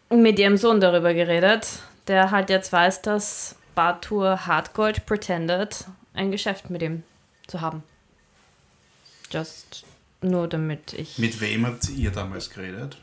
[0.09, 6.69] mit ihrem Sohn darüber geredet, der halt jetzt weiß, dass Bartur Hardgold pretendet, ein Geschäft
[6.69, 7.03] mit ihm
[7.47, 7.83] zu haben.
[9.31, 9.85] Just
[10.21, 11.17] nur damit ich...
[11.17, 12.97] Mit wem habt ihr damals geredet?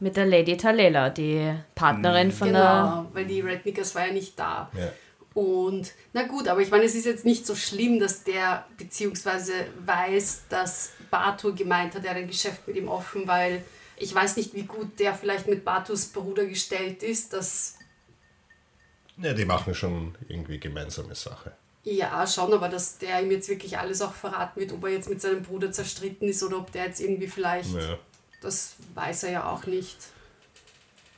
[0.00, 2.60] Mit der Lady Talela, die Partnerin von der.
[2.60, 4.70] Genau, weil die Red Knickers war ja nicht da.
[4.76, 4.90] Ja.
[5.36, 9.52] Und na gut, aber ich meine, es ist jetzt nicht so schlimm, dass der beziehungsweise
[9.84, 13.62] weiß, dass Batu gemeint hat, er hat ein Geschäft mit ihm offen, weil
[13.98, 17.34] ich weiß nicht, wie gut der vielleicht mit Batus Bruder gestellt ist.
[17.34, 17.74] Das
[19.18, 21.52] ja, die machen schon irgendwie gemeinsame Sache.
[21.84, 25.10] ja schon, aber dass der ihm jetzt wirklich alles auch verraten wird, ob er jetzt
[25.10, 27.98] mit seinem Bruder zerstritten ist oder ob der jetzt irgendwie vielleicht, Ja.
[28.40, 29.98] das weiß er ja auch nicht.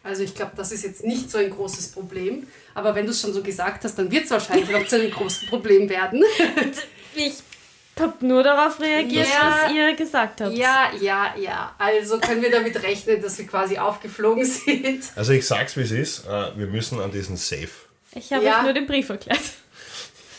[0.08, 2.46] Also ich glaube, das ist jetzt nicht so ein großes Problem.
[2.74, 5.10] Aber wenn du es schon so gesagt hast, dann wird es wahrscheinlich noch zu einem
[5.10, 6.24] großen Problem werden.
[7.14, 7.34] Ich
[7.98, 9.64] hab nur darauf reagiert, Ja.
[9.64, 10.54] was ihr gesagt habt.
[10.56, 11.74] Ja, ja, ja.
[11.78, 15.02] Also können wir damit rechnen, dass wir quasi aufgeflogen sind.
[15.16, 17.68] Also ich sag's wie es ist, äh, wir müssen an diesen Safe.
[18.12, 18.58] Ich habe Ja.
[18.58, 19.40] euch nur den Brief erklärt.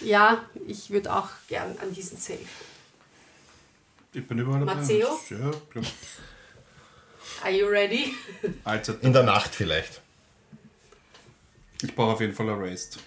[0.01, 2.39] Ja, ich würde auch gern an diesen Safe.
[4.13, 4.75] Ich bin überall dabei.
[4.75, 5.19] Matteo?
[5.29, 5.85] Ja, klar.
[7.41, 8.13] Are you ready?
[8.63, 9.01] Allzeit.
[9.03, 10.01] In der Nacht vielleicht.
[11.81, 12.99] Ich brauche auf jeden Fall ein Rest.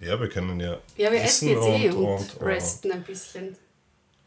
[0.00, 3.56] Ja, wir können ja, Ja, wir essen jetzt eh und, und, resten ein bisschen.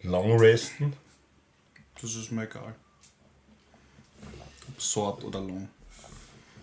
[0.03, 0.93] und long resten.
[2.01, 2.73] Das ist mir egal.
[4.69, 5.69] Ob Sort oder Long.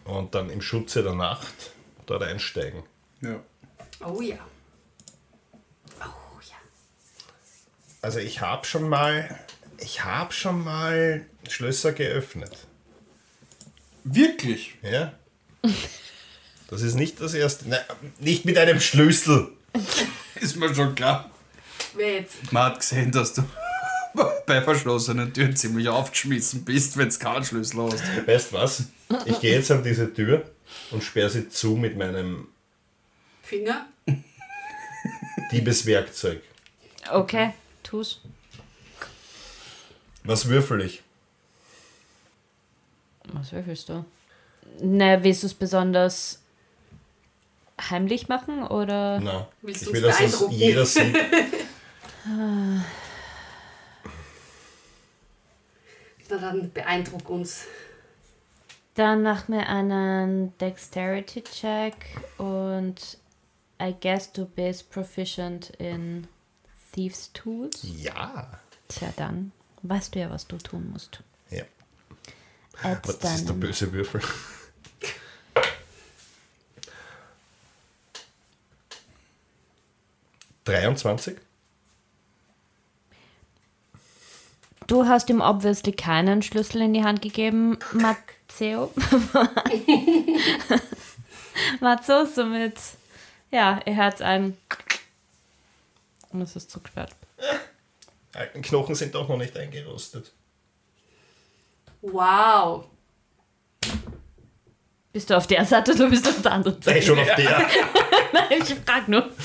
[0.05, 1.72] Und dann im Schutze der Nacht
[2.07, 2.83] dort einsteigen.
[3.20, 3.40] Ja.
[4.00, 4.38] Oh ja.
[6.00, 6.57] Oh ja.
[8.00, 9.38] Also ich habe schon mal,
[9.79, 12.52] ich habe schon mal Schlösser geöffnet.
[14.04, 14.74] Wirklich?
[14.82, 15.12] Ja.
[16.68, 17.68] Das ist nicht das erste.
[17.68, 17.80] Nein,
[18.18, 19.48] nicht mit einem Schlüssel.
[20.40, 21.30] Ist mir schon klar.
[21.94, 22.52] Wer jetzt?
[22.52, 23.42] Man hat gesehen, dass du
[24.46, 28.26] bei verschlossenen Türen ziemlich aufgeschmissen bist, wenn du keinen Schlüssel hast.
[28.26, 28.85] Weißt was?
[29.24, 30.44] Ich gehe jetzt an diese Tür
[30.90, 32.48] und sperre sie zu mit meinem
[33.42, 33.87] Finger?
[35.52, 36.42] Diebeswerkzeug.
[37.11, 38.20] Okay, tu's.
[40.24, 41.02] Was würfel ich?
[43.46, 44.04] Was würfelst du?
[44.80, 46.42] Na, willst du es besonders
[47.80, 49.20] heimlich machen oder?
[49.20, 50.52] Na, Willst ich du will, uns dass es beeindrucken?
[50.59, 51.16] jeder sieht.
[52.24, 52.85] Na
[56.28, 57.66] dann beeindruck uns.
[58.94, 61.94] Dann mach mir einen Dexterity Check
[62.38, 63.18] und
[63.80, 66.26] I guess du bist proficient in
[66.92, 67.87] Thieves Tools.
[67.96, 68.59] Ja.
[68.88, 71.20] Tja, dann weißt du ja, was du tun musst.
[72.82, 74.20] Aber das ist der böse Würfel.
[80.64, 81.38] Dreiundzwanzig?
[84.86, 88.92] Du hast ihm obviously keinen Schlüssel in die Hand gegeben, Matteo.
[91.80, 92.78] Matzo, somit,
[93.50, 94.56] ja, er hat ein.
[96.30, 97.16] Und es ist zugesperrt.
[98.32, 100.32] Alten Knochen sind doch noch nicht eingerostet.
[102.02, 102.87] Wow.
[105.12, 107.06] Bist du auf der Seite oder bist du auf der anderen Sei Seite?
[107.06, 107.66] schon auf der.
[108.32, 109.30] Nein, ich frag nur.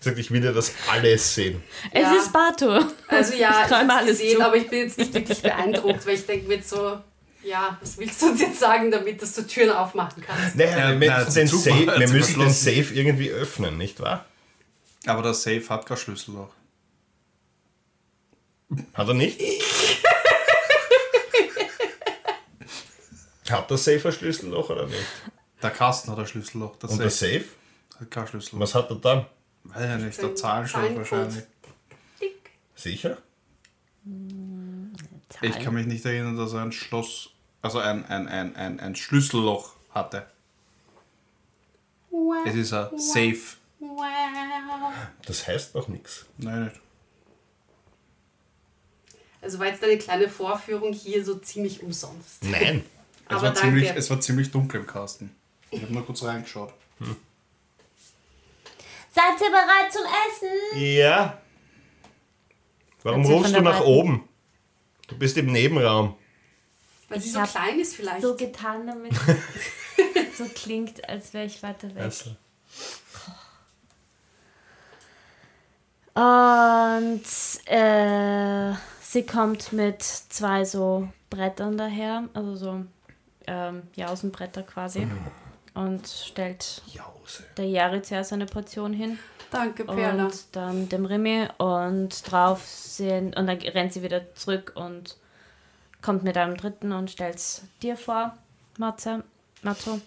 [0.00, 1.62] Sagt, ich will ja das alles sehen.
[1.90, 2.14] Es Ja.
[2.14, 2.78] ist Bato.
[3.08, 4.44] Also ja, Ich ich habe alles gesehen, zu.
[4.44, 6.98] aber ich bin jetzt nicht wirklich beeindruckt, weil ich denke mir jetzt so,
[7.42, 10.54] ja, was willst du uns jetzt sagen, damit dass du Türen aufmachen kannst?
[10.56, 12.50] Naja, Ja, wir na, müssen, den, Safe, wir müssen den.
[12.50, 14.24] Safe irgendwie öffnen, nicht wahr?
[15.06, 16.50] Aber der Safe hat kein Schlüsselloch.
[18.94, 19.40] Hat er nicht?
[23.50, 25.06] Hat der Safe ein Schlüsselloch oder nicht?
[25.62, 26.76] Der Kasten hat ein Schlüsselloch.
[26.76, 27.44] Der Und der Safe
[27.98, 28.60] hat kein Schlüsselloch.
[28.60, 29.26] Was hat er dann?
[29.64, 30.96] Weiß ja nicht, der Zahlencode.
[30.96, 31.44] wahrscheinlich.
[32.20, 32.50] Dick.
[32.74, 33.18] Sicher?
[35.42, 37.30] Ich kann mich nicht erinnern, dass er ein Schloss,
[37.62, 40.26] also ein, ein, ein, ein, ein Schlüsselloch hatte.
[42.46, 43.56] Es ist ein Safe.
[45.26, 46.26] Das heißt noch nichts.
[46.38, 46.80] Nein, nicht.
[49.42, 52.42] Also war jetzt eine kleine Vorführung hier so ziemlich umsonst.
[52.42, 52.84] Nein.
[53.28, 55.34] Es war, ziemlich, es war ziemlich dunkel im Kasten.
[55.70, 56.72] Ich habe nur kurz reingeschaut.
[59.12, 60.80] Seid ihr bereit zum Essen?
[60.80, 61.38] Ja.
[63.02, 64.28] Warum rufst du nach Weiten- oben?
[65.08, 66.16] Du bist im Nebenraum.
[67.08, 68.22] Weil sie Ich so klein ist vielleicht.
[68.22, 69.12] So getan, damit
[70.36, 72.02] so klingt, als wäre ich weiter weg.
[72.02, 72.30] Also,
[76.14, 77.22] Und
[77.66, 82.84] äh, sie kommt mit zwei so Brettern daher, also so
[83.46, 85.06] ähm, Jausenbretter quasi.
[85.74, 87.44] Und stellt Jause.
[87.56, 89.18] der Jari zuerst eine Portion hin
[89.50, 90.24] Danke, Perla.
[90.24, 95.16] und dann dem Remy und drauf sind und dann rennt sie wieder zurück und
[96.00, 98.36] kommt mit einem dritten und stellt's dir vor,
[98.78, 99.22] Matze,
[99.62, 100.00] Matzo,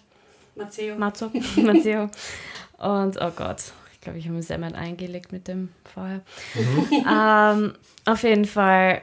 [0.54, 0.96] Matteo.
[0.96, 1.30] Matzo.
[2.78, 6.22] Und oh Gott, ich glaube, ich habe mir selber eingelegt mit dem vorher.
[7.06, 7.74] ähm,
[8.06, 9.02] auf jeden Fall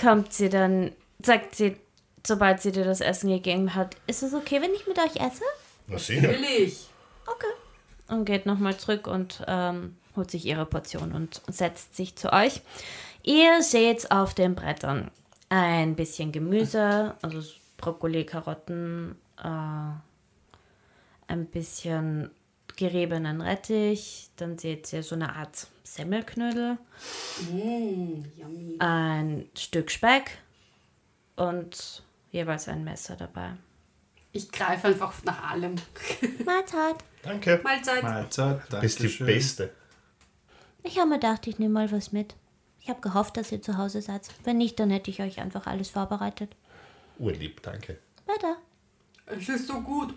[0.00, 1.76] kommt sie dann, sagt sie,
[2.26, 5.44] sobald sie dir das Essen gegeben hat, ist es okay, wenn ich mit euch esse?
[5.86, 6.22] Na sicher.
[6.28, 6.86] Natürlich.
[7.26, 7.46] Okay.
[8.08, 12.62] Und geht nochmal zurück und ähm, holt sich ihre Portion und setzt sich zu euch.
[13.22, 15.10] Ihr seht auf den Brettern
[15.48, 17.42] ein bisschen Gemüse, also
[17.76, 19.90] Brokkoli, Karotten, äh,
[21.28, 22.30] ein bisschen
[22.76, 26.78] geriebenen Rettich, dann seht ihr so eine Art Semmelknödel,
[27.50, 28.76] Mm, yummy.
[28.78, 30.38] ein Stück Speck
[31.36, 32.02] und
[32.36, 33.52] jeweils ein Messer dabei.
[34.32, 35.74] Ich greife einfach nach allem.
[36.44, 36.96] Mahlzeit.
[37.22, 37.60] Danke.
[37.64, 38.02] Mahlzeit.
[38.02, 39.26] Mahlzeit, Du bist die Dankeschön.
[39.26, 39.72] Beste.
[40.84, 42.34] Ich habe mir gedacht, ich nehme mal was mit.
[42.80, 44.28] Ich habe gehofft, dass ihr zu Hause seid.
[44.44, 46.54] Wenn nicht, dann hätte ich euch einfach alles vorbereitet.
[47.18, 47.98] Urlieb, danke.
[48.26, 48.56] Weiter.
[49.26, 50.14] Es ist so gut.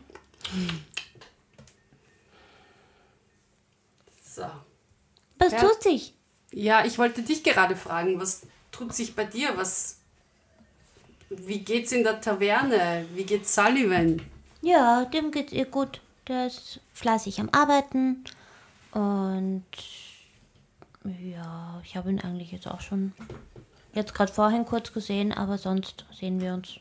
[4.22, 4.44] So.
[5.40, 5.60] Was Ja.
[5.62, 6.14] tut sich?
[6.52, 9.56] Ja, ich wollte dich gerade fragen, was tut sich bei dir?
[9.56, 9.99] Was,
[11.30, 13.06] wie geht's in der Taverne?
[13.14, 14.22] Wie geht's Sullivan?
[14.62, 16.02] Ja, dem geht's ihr gut.
[16.28, 18.24] Der ist fleißig am Arbeiten.
[18.92, 19.66] Und
[21.24, 23.14] ja, ich habe ihn eigentlich jetzt auch schon
[23.94, 26.80] jetzt gerade vorhin kurz gesehen, aber sonst sehen wir uns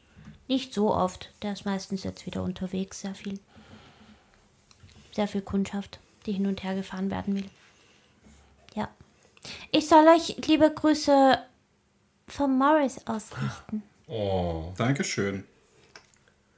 [0.49, 1.31] nicht so oft.
[1.43, 3.39] Der ist meistens jetzt wieder unterwegs, sehr viel.
[5.13, 7.51] Sehr viel Kundschaft, die hin und her gefahren werden will.
[8.75, 8.89] Ja.
[9.71, 11.39] Ich soll euch liebe Grüße
[12.27, 13.83] von Morris ausrichten.
[14.09, 14.73] Oh.
[14.77, 15.45] Dankeschön.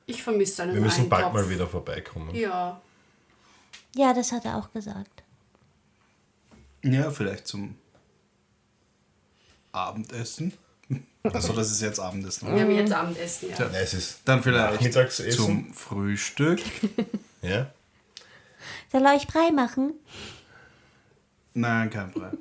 [0.07, 1.43] Ich vermisse seinen Wir müssen bald Eintopf.
[1.43, 2.35] mal wieder vorbeikommen.
[2.35, 2.81] Ja.
[3.95, 5.23] Ja, das hat er auch gesagt.
[6.83, 7.77] Ja, vielleicht zum
[9.73, 10.53] Abendessen.
[11.23, 12.53] Also das ist jetzt Abendessen.
[12.53, 13.55] Wir haben jetzt Abendessen, ja.
[13.57, 13.67] Tja.
[13.71, 16.61] Nein, es ist Dann vielleicht zum Frühstück.
[17.43, 17.71] Ja.
[18.91, 19.93] Soll er euch Brei machen?
[21.55, 22.33] Nein, kein Brei.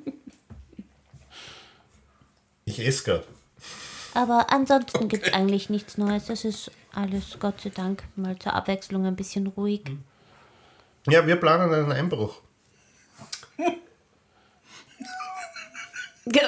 [2.64, 3.26] Ich esse gerade.
[4.14, 6.28] Aber ansonsten gibt's eigentlich nichts Neues.
[6.28, 9.82] Es ist alles, Gott sei Dank, mal zur Abwechslung ein bisschen ruhig.
[11.06, 12.40] Ja, wir planen einen Einbruch.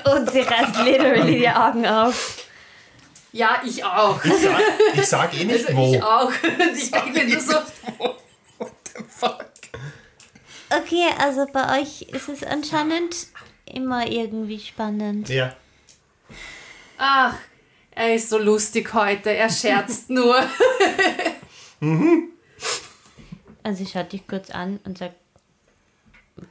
[0.04, 2.46] Und sie reißt literally die Augen auf.
[3.32, 4.22] Ja, ich auch.
[4.22, 4.60] Ich sag,
[4.94, 5.94] ich sag eh nicht Also wo.
[5.94, 6.26] ich auch.
[6.28, 7.54] Und ich denke nur so,
[10.70, 13.14] Okay, also bei euch ist es anscheinend
[13.66, 15.28] immer irgendwie spannend.
[15.28, 15.54] Ja.
[16.98, 17.34] ach,
[17.94, 20.36] er ist so lustig heute, er scherzt nur.
[23.62, 25.14] Also sie schaut dich kurz an und sagt,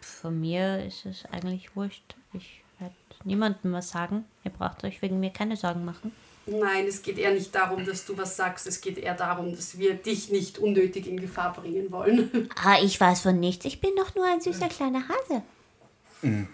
[0.02, 2.16] von mir ist es eigentlich wurscht.
[2.34, 4.26] Ich werde niemandem was sagen.
[4.44, 6.12] Ihr braucht euch wegen mir keine Sorgen machen.
[6.46, 9.78] Nein, es geht eher nicht darum, dass du was sagst, es geht eher darum, dass
[9.78, 12.50] wir dich nicht unnötig in Gefahr bringen wollen.
[12.64, 13.66] Ah, ich weiß von nichts.
[13.66, 15.44] Ich bin doch nur ein süßer kleiner Hase.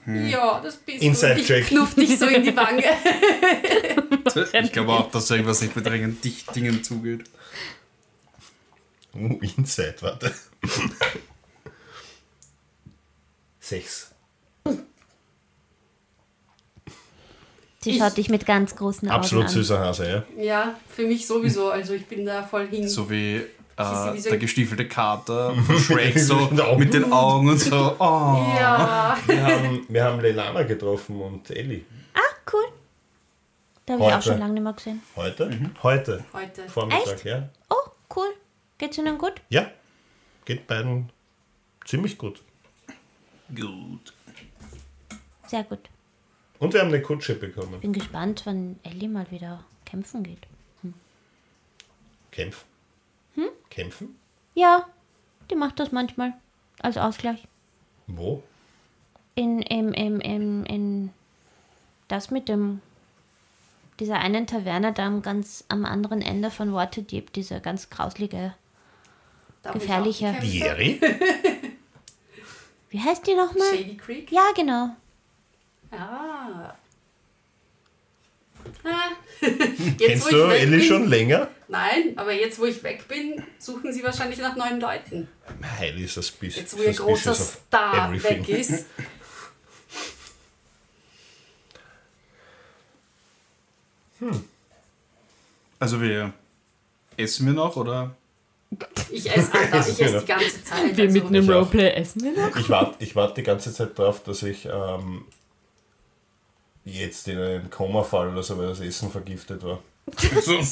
[0.06, 1.42] Ja, das bist Inside du.
[1.42, 1.62] Ich Joke.
[1.64, 2.84] knuff dich so in die Wange.
[4.62, 7.24] Ich glaube auch, dass irgendwas nicht mit dringend dicht Dingen zugeht.
[9.16, 10.32] Uh, Inside, warte.
[13.60, 14.12] Sechs.
[17.80, 19.50] Sie Ich- schaut dich mit ganz großen Augen Absolut an.
[19.52, 20.44] süßer Hase, ja.
[20.44, 21.70] Ja, für mich sowieso.
[21.70, 22.88] Also ich bin da voll hin.
[22.88, 26.80] So wie äh, wie so- der gestiefelte Kater von Shrek so Mit den Augen.
[26.80, 27.96] mit den Augen und so.
[28.00, 28.54] Oh.
[28.60, 31.86] Ja, Wir haben, wir haben Leilana getroffen und Ellie.
[32.14, 32.20] Ah,
[32.54, 32.66] cool.
[33.86, 34.24] Da habe ich auch Heute.
[34.24, 35.02] schon lange nicht mehr gesehen.
[35.16, 35.72] Heute?
[35.84, 36.26] Heute.
[36.34, 36.70] heute.
[36.70, 37.26] Vormittag, Echt?
[37.26, 37.50] ja.
[37.70, 38.34] Oh, cool.
[38.78, 39.34] Geht's Ihnen gut?
[39.50, 39.72] Ja.
[40.46, 41.12] Geht beiden
[41.86, 42.42] ziemlich gut.
[43.54, 44.14] Gut.
[45.48, 45.90] Sehr gut.
[46.60, 47.80] Und wir haben eine Kutsche bekommen.
[47.80, 50.48] Bin gespannt, wann Ellie mal wieder kämpfen geht.
[52.32, 52.68] Kämpfen.
[53.70, 54.20] Kämpfen?
[54.54, 54.88] Ja,
[55.50, 56.34] die macht das manchmal
[56.82, 57.48] als Ausgleich.
[58.08, 58.44] Wo?
[59.38, 61.10] In, in, in, in, in
[62.08, 62.82] das mit dem
[64.00, 68.56] dieser einen Taverne da am ganz am anderen Ende von Waterdeep, diese ganz grauslige.
[69.62, 70.30] Da, wo ich Gefährlicher.
[70.30, 70.84] auch gekämpft habe.
[70.84, 71.02] Jerry?
[72.90, 73.68] Wie heißt die nochmal?
[73.70, 74.32] Shady Creek?
[74.32, 74.90] Ja, genau.
[75.92, 76.74] Ah.
[78.84, 79.10] Ah.
[79.42, 81.50] Jetzt, Kennst du Ellie schon länger?
[81.68, 85.28] Nein, aber jetzt, wo ich weg bin, suchen sie wahrscheinlich nach neuen Leuten.
[85.80, 86.56] Highly suspicious.
[86.58, 88.48] Jetzt, wo ihr großer Star everything.
[88.48, 88.86] weg ist.
[95.80, 96.34] Also wir
[97.18, 98.16] essen wir noch oder?
[99.10, 101.00] Ich esse einfach, ich esse die ganze Zeit.
[101.00, 101.74] also, Ich auch.
[101.74, 102.56] essen wir noch?
[102.58, 105.26] Ich warte ich wart die ganze Zeit darauf, dass ich ähm,
[106.84, 109.80] jetzt in einen Koma fall oder so, weil das Essen vergiftet war.
[110.42, 110.60] So,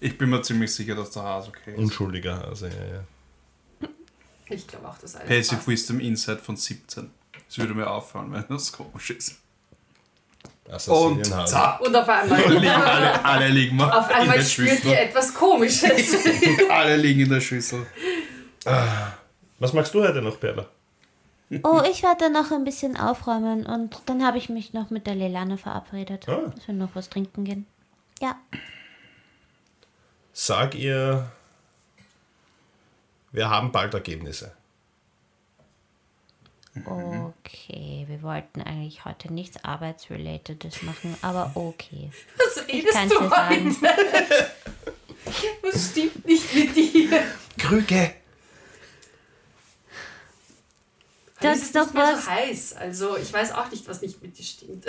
[0.00, 1.78] ich bin mir ziemlich sicher, dass der Hase okay ist.
[1.78, 3.04] Unschuldiger Hase, ja, ja.
[4.48, 5.68] Ich glaube auch, dass alles Passive passt.
[5.68, 7.10] Wisdom Inside von 17.
[7.48, 9.36] Das würde mir auffallen, wenn das komisch ist.
[10.66, 11.52] Und Assassinenhase.
[11.52, 14.76] zack, Und auf einmal, liegen alle, alle liegen mal auf in einmal der spürt ihr
[14.76, 14.92] Schüssel.
[14.94, 16.16] etwas Komisches.
[16.70, 17.86] Alle liegen in der Schüssel.
[19.60, 20.66] Was magst du heute noch, Perla?
[21.62, 25.14] Oh, ich werde noch ein bisschen aufräumen und dann habe ich mich noch mit der
[25.14, 26.50] Lelane verabredet, Ah.
[26.52, 27.66] dass wir noch was trinken gehen.
[28.20, 28.34] Ja.
[30.32, 31.30] Sag ihr,
[33.30, 34.52] wir haben bald Ergebnisse.
[36.84, 42.10] Okay, wir wollten eigentlich heute nichts Arbeitsrelatedes machen, aber okay.
[42.36, 43.76] Was Ich redest kann du dir sagen.
[45.62, 47.22] Was stimmt nicht mit dir?
[47.58, 48.12] Krüge!
[51.40, 52.24] Sonst ist mehr was?
[52.24, 52.72] so heiß.
[52.74, 54.86] Also ich weiß auch nicht, was nicht mit dir stimmt.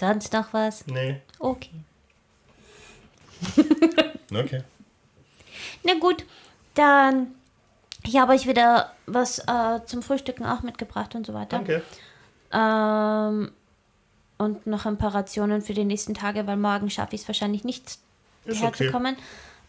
[0.00, 0.86] Sonst noch was?
[0.86, 1.20] Nee.
[1.38, 1.70] Okay.
[4.34, 4.64] Okay.
[5.84, 6.24] Na gut,
[6.74, 7.34] dann.
[8.06, 11.58] Ich habe euch wieder was äh, zum Frühstücken auch mitgebracht und so weiter.
[11.58, 11.82] Danke.
[12.52, 13.50] Ähm,
[14.36, 17.64] und noch ein paar Rationen für die nächsten Tage, weil morgen schaffe ich es wahrscheinlich
[17.64, 17.98] nicht,
[18.44, 18.84] Ist okay.
[18.84, 19.16] herzukommen.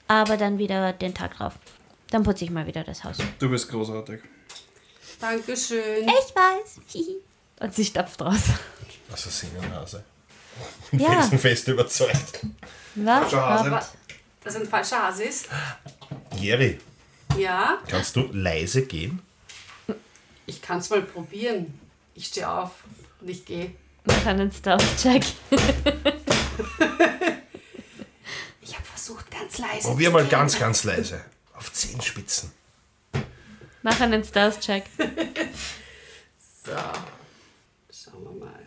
[0.08, 1.54] Aber dann wieder den Tag drauf.
[2.12, 3.18] Dann putze ich mal wieder das Haus.
[3.40, 4.22] Du bist großartig.
[5.20, 6.04] Dankeschön.
[6.08, 6.80] Ich weiß.
[7.62, 8.42] Und sie stapft raus.
[9.12, 10.04] Assassinenhase.
[10.92, 11.10] Ja.
[11.22, 12.46] Felsenfest überzeugt.
[12.96, 13.34] Was?
[13.34, 13.68] Hase.
[13.68, 13.86] Aber
[14.44, 15.48] das ein falscher Hase ist.
[16.38, 16.80] Jerry,
[17.38, 19.22] Ja, kannst du leise gehen?
[20.46, 21.80] ich kann es mal probieren.
[22.14, 22.72] Ich stehe auf
[23.20, 23.76] und ich gehe.
[24.06, 25.24] Mach einen Stealth-Check.
[28.62, 30.30] Ich habe versucht, ganz leise Probier zu mal gehen.
[30.30, 31.24] ganz, ganz leise.
[31.54, 32.52] Auf Zehenspitzen.
[33.82, 34.86] Mach einen Stealth-Check.
[36.64, 36.72] So,
[37.92, 38.66] schauen wir mal.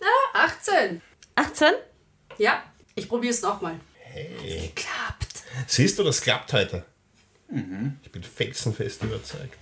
[0.00, 1.00] Ah, 18.
[1.34, 1.68] 18?
[2.38, 2.62] Ja,
[2.94, 3.80] ich probiere es nochmal.
[4.00, 4.72] Hey.
[4.74, 5.42] Klappt.
[5.66, 6.84] Siehst du, das klappt heute.
[8.02, 9.58] Ich bin felsenfest überzeugt.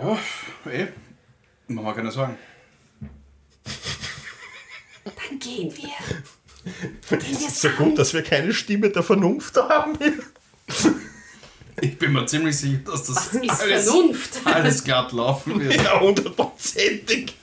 [0.00, 0.18] Ja,
[0.70, 0.86] eh.
[1.68, 2.36] Machen wir keine Sorgen.
[5.04, 5.90] Dann gehen wir.
[7.10, 9.98] Das ist so gut, dass wir keine Stimme der Vernunft haben.
[11.80, 14.40] Ich bin mir ziemlich sicher, dass das Was ist alles, Vernunft?
[14.46, 15.76] alles glatt laufen wird.
[15.76, 17.36] Ja, hundertprozentig.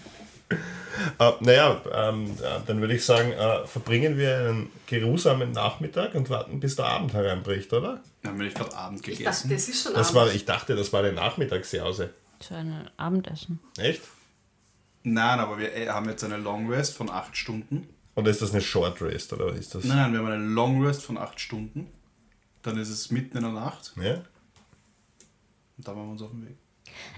[1.19, 6.29] Äh, naja, ähm, äh, dann würde ich sagen, äh, verbringen wir einen geruhsamen Nachmittag und
[6.29, 8.01] warten, bis der Abend hereinbricht, oder?
[8.21, 9.49] Dann haben wir nicht gerade Abend Ich dachte, gegessen.
[9.49, 10.15] das ist schon Das Abend.
[10.29, 12.13] war, ich dachte, das war eine Nachmittagsjause.
[12.39, 13.59] Zu einem Abendessen.
[13.77, 14.01] Echt?
[15.03, 17.89] Nein, aber wir äh, haben jetzt eine Long Rest von 8 Stunden.
[18.15, 19.83] Oder ist das eine Short Rest, oder was ist das?
[19.85, 21.87] Nein, nein, wir haben eine Long Rest von 8 Stunden.
[22.61, 24.21] Dann ist es mitten in der Nacht Ja?
[25.77, 26.55] und dann waren wir uns auf dem Weg.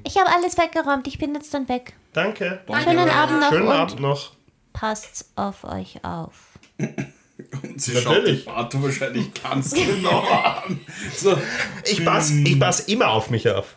[0.04, 1.08] Ich habe alles weggeräumt.
[1.08, 1.94] Ich bin jetzt dann weg.
[2.14, 2.62] Danke.
[2.84, 4.32] Schönen Abend noch Schönen Abend noch.
[4.74, 6.34] passt auf euch auf.
[6.78, 8.44] Und sie Natürlich.
[8.46, 10.80] schaut Bartu wahrscheinlich ganz genau an.
[11.16, 11.38] So,
[11.86, 13.76] Ich pass, ich pass immer auf mich auf.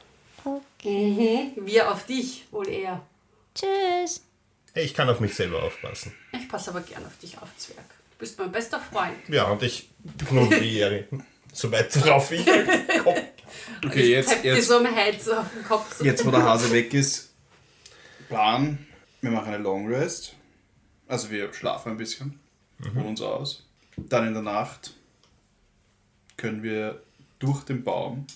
[0.84, 3.00] Wir auf dich, wohl eher.
[3.54, 4.22] Tschüss.
[4.74, 6.14] Ich kann auf mich selber aufpassen.
[6.32, 7.78] Ich passe aber gern auf dich auf, Zwerg.
[8.12, 9.16] Du bist mein bester Freund.
[9.28, 9.88] Ja, und ich
[10.60, 11.04] Jerry.
[11.52, 12.46] Soweit drauf ich
[13.04, 13.24] komme.
[13.84, 15.98] Okay, ich jetzt, dir jetzt, so am Hals so auf den Kopf.
[15.98, 16.04] So.
[16.04, 17.32] jetzt wo der Hase weg ist,
[18.28, 18.86] Plan,
[19.20, 20.34] wir machen eine Long Rest.
[21.06, 22.38] Also wir schlafen ein bisschen,
[22.94, 23.66] ruhen uns aus.
[23.96, 24.94] Dann in der Nacht
[26.36, 27.02] können wir
[27.38, 28.26] durch den Baum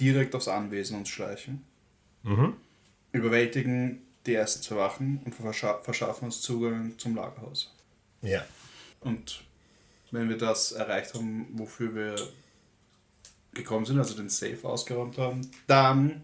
[0.00, 1.64] direkt aufs Anwesen uns schleichen.
[3.12, 7.72] Überwältigen die ersten zwei Wachen und verscha verschaffen uns Zugang zum Lagerhaus.
[8.22, 8.44] Ja.
[9.00, 9.42] Und
[10.10, 12.14] wenn wir das erreicht haben, wofür wir
[13.54, 16.22] gekommen sind, also den Safe ausgeräumt haben, dann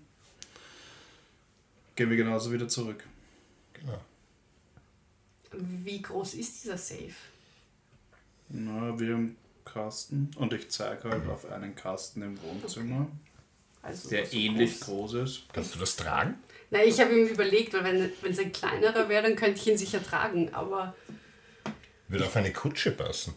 [1.96, 3.04] gehen wir genauso wieder zurück.
[3.74, 4.00] Genau.
[5.52, 7.14] Wie groß ist dieser Safe?
[8.48, 13.08] Na, wir im Kasten und ich zeige halt auf einen Kasten im Wohnzimmer.
[13.82, 15.12] Also Der so ähnlich groß.
[15.12, 15.42] groß ist.
[15.52, 16.36] Kannst du das tragen?
[16.70, 19.66] Na, ich habe ihm überlegt, weil wenn wenn es ein kleinerer wäre, dann könnte ich
[19.66, 20.52] ihn sicher tragen.
[20.54, 20.94] Aber
[22.08, 23.34] Würde auf eine Kutsche passen.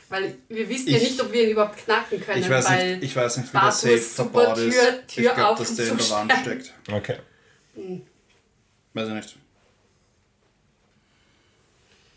[0.10, 2.96] weil wir wissen ja Ich- nicht, ob wir ihn überhaupt knacken können, Ich weiß, weil
[2.98, 4.74] nicht, ich weiß nicht, wie der Bartus Safe verbaut ist.
[4.80, 6.74] Tür- Tür ich glaube, dass der in der Wand steckt.
[6.92, 7.18] Okay.
[8.94, 9.36] Weiß ich nicht.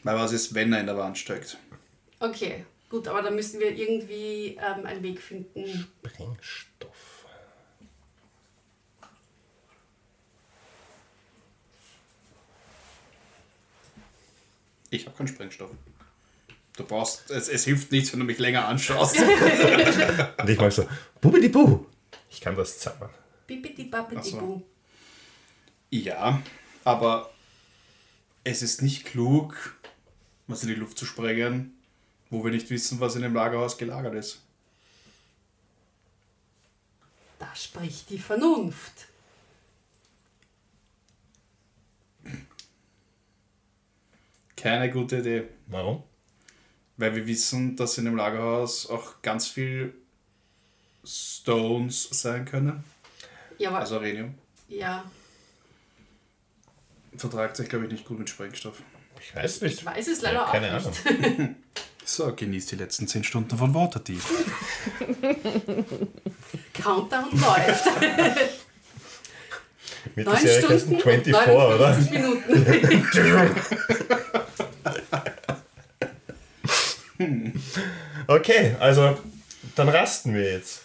[0.02, 1.58] Weil was ist, wenn er in der Wand steckt?
[2.20, 5.86] Okay, gut, aber dann müssen wir irgendwie ähm, einen Weg finden.
[6.02, 7.09] Brennstoff.
[14.90, 15.70] Ich habe keinen Sprengstoff.
[16.76, 19.16] Du brauchst, es, es hilft nichts, wenn du mich länger anschaust.
[20.38, 20.86] Und ich mag so,
[21.20, 21.86] Bubidibu.
[22.30, 23.10] Ich kann das zaubern.
[24.22, 24.36] So.
[24.38, 24.62] bu.
[25.90, 26.40] ja,
[26.84, 27.30] aber
[28.44, 29.74] es ist nicht klug,
[30.46, 31.74] was in die Luft zu sprengen,
[32.30, 34.40] wo wir nicht wissen, was in dem Lagerhaus gelagert ist.
[37.38, 39.08] Da spricht die Vernunft.
[44.60, 45.44] Keine gute Idee.
[45.66, 46.02] Warum?
[46.96, 49.94] Weil wir wissen, dass in dem Lagerhaus auch ganz viel
[51.04, 52.84] Stones sein können.
[53.58, 54.34] Ja, aber Also Arenium.
[54.68, 55.04] ja,
[57.16, 58.80] Vertragt sich, glaube ich, nicht gut mit Sprengstoff.
[59.20, 59.78] Ich weiß nicht.
[59.80, 61.06] ich weiß es leider auch Keine nicht.
[61.06, 61.56] Ahnung.
[62.02, 64.20] So, genießt die letzten 10 Stunden von Waterdeep.
[66.74, 67.84] Countdown läuft.
[70.14, 71.96] Mit 9 der Serie Stunden 24, und oder?
[71.96, 73.60] 59 Minuten.
[78.26, 79.18] Okay, also
[79.74, 80.82] dann rasten wir jetzt.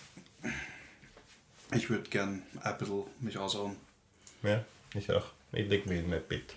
[1.74, 3.76] Ich würde gern ein bisschen mich ausruhen.
[4.44, 4.64] Ja,
[4.94, 5.26] ich auch.
[5.52, 6.56] Ich leg mich in mein Bett.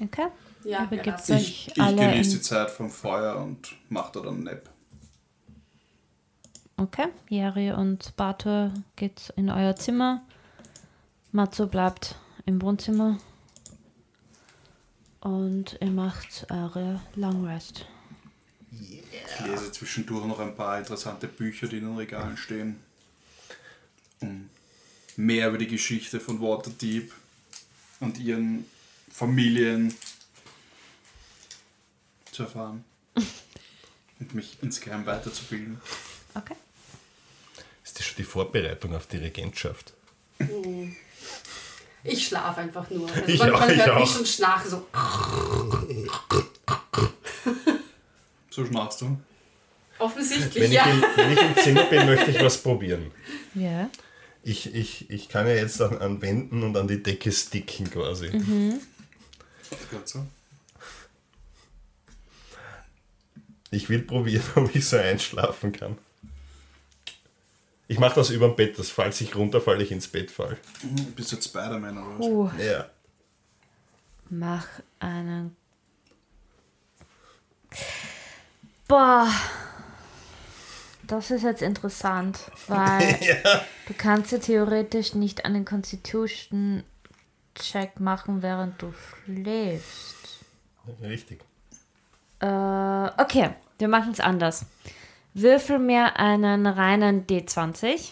[0.00, 0.28] Okay.
[0.64, 4.12] Ja, begebt ja, euch Ich, ich alle genieße in, die Zeit vom Feuer und mache
[4.12, 4.70] da dann einen Nap.
[6.76, 10.22] Okay, Jeri und Bato geht in euer Zimmer.
[11.34, 12.14] Matzo bleibt
[12.46, 13.18] im Wohnzimmer.
[15.18, 17.86] Und ihr macht eure Long Rest.
[18.70, 22.78] Ich lese zwischendurch noch ein paar interessante Bücher, die in den Regalen stehen.
[24.20, 24.48] Um
[25.16, 27.12] mehr über die Geschichte von Waterdeep
[27.98, 28.64] und ihren
[29.10, 29.92] Familien
[32.30, 32.84] zu erfahren.
[34.20, 35.80] Und mich insgeheim weiterzubilden.
[36.36, 36.54] Okay.
[37.82, 39.94] Ist das schon die Vorbereitung auf die Regentschaft?
[42.02, 43.08] Ich schlafe einfach nur.
[43.10, 44.16] Also Ich man, auch, man ich hört mich auch.
[44.16, 44.86] schon schnarchen, so.
[48.50, 49.18] So schnarchst du.
[49.98, 50.84] Offensichtlich, Wenn ich, ja.
[50.84, 53.10] im, wenn ich im Zimmer bin, möchte ich was probieren.
[53.54, 53.88] Ja.
[54.42, 58.26] Ich, ich, ich kann ja jetzt an, an Wänden und an die Decke sticken quasi.
[58.26, 60.26] Ist grad so.
[63.70, 65.96] Ich will probieren, ob ich so einschlafen kann.
[67.86, 70.56] Ich mache das über dem Bett, dass falls ich runterfalle, ich ins Bett fall.
[70.82, 72.26] Du bist jetzt Spider-Man oder was?
[72.26, 72.86] Uh, Ja.
[74.30, 74.66] mach
[75.00, 75.54] einen.
[78.88, 79.28] Boah.
[81.06, 83.18] Das ist jetzt interessant, weil
[83.86, 90.14] du kannst ja theoretisch nicht einen Constitution-Check machen, während du schläfst.
[91.02, 91.42] Richtig.
[92.40, 94.64] Äh, okay, wir machen es anders.
[95.34, 98.08] Würfel mir einen reinen D20.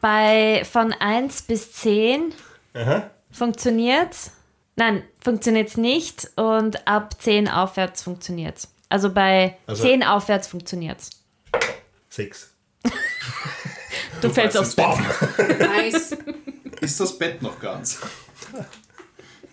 [0.00, 2.34] Bei von 1 bis 10
[2.74, 3.10] Aha.
[3.30, 4.32] funktioniert's.
[4.74, 8.68] Nein, funktioniert's nicht und ab 10 aufwärts funktioniert's.
[8.88, 11.10] Also bei Also- 10 aufwärts funktioniert's.
[12.08, 12.52] Sechs.
[14.20, 14.86] Du, fällst aufs Bett.
[15.58, 16.16] Nice.
[16.80, 17.98] Ist das Bett noch ganz?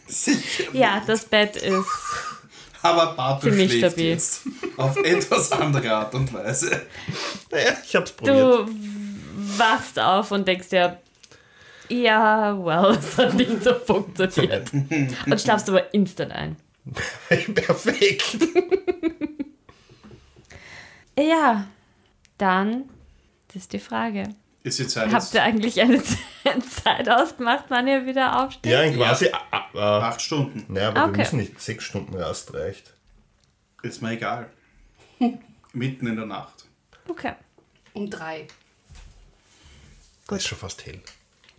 [0.05, 0.65] Sicher.
[0.73, 1.87] Ja, das Bett ist.
[2.81, 4.09] Aber Bartel Ziemlich schläft stabil.
[4.11, 4.41] jetzt.
[4.77, 6.81] Auf etwas andere Art und Weise.
[7.51, 8.37] Naja, ich hab's probiert.
[8.37, 8.69] Du
[9.57, 10.97] wachst auf und denkst dir,
[11.89, 14.71] ja, well, es hat nicht so funktioniert.
[14.73, 16.55] Und schlafst aber instant ein.
[17.27, 18.37] Perfekt.
[21.17, 21.65] Ja,
[22.37, 22.85] dann,
[23.47, 24.29] das ist die Frage.
[24.63, 28.71] Ist die Zeit Habt ihr eigentlich eine Zeit ausgemacht, wann ihr wieder aufsteht?
[28.71, 29.29] Ja, quasi.
[29.73, 30.65] Ah, acht Stunden?
[30.73, 31.11] naja, aber Okay.
[31.11, 31.59] wir müssen nicht.
[31.61, 32.93] Sechs Stunden Rast reicht.
[33.83, 34.49] Ist mir egal.
[35.73, 36.65] Mitten in der Nacht.
[37.07, 37.33] Okay.
[37.93, 38.47] Um drei.
[40.27, 40.37] Gut.
[40.39, 41.01] Ist schon fast hell.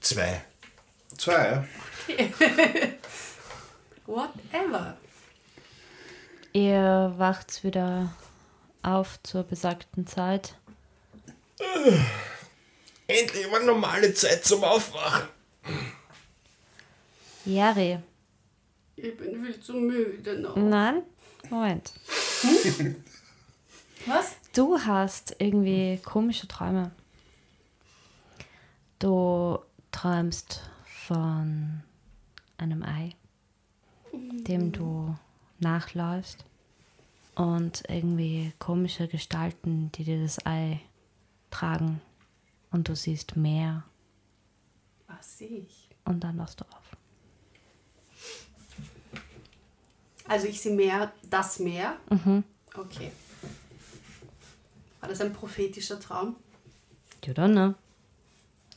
[0.01, 0.43] Zwei.
[1.19, 1.67] Zwei.
[4.07, 4.97] Whatever.
[6.53, 8.13] Ihr wacht wieder
[8.83, 10.55] auf zur besagten Zeit.
[13.07, 15.29] Endlich mal normale Zeit zum Aufwachen.
[17.45, 17.99] Jari.
[18.97, 20.57] Ich bin viel zu müde noch.
[20.57, 21.03] Nein?
[21.49, 21.93] Moment.
[24.07, 24.37] Was?
[24.55, 26.91] Du hast irgendwie komische Träume.
[28.99, 29.59] Du
[29.93, 31.83] träumst von
[32.59, 33.15] einem Ei,
[34.13, 35.17] dem du
[35.61, 36.45] nachläufst
[37.35, 40.81] und irgendwie komische Gestalten, die dir das Ei
[41.51, 42.01] tragen
[42.71, 43.85] und du siehst Meer
[45.07, 45.89] Was sehe ich?
[46.05, 46.97] und dann wachst du auf.
[50.31, 51.97] Also ich sehe mehr, das Meer.
[52.77, 53.11] Okay.
[55.01, 56.37] War das ein prophetischer Traum?
[57.25, 57.75] You don't know.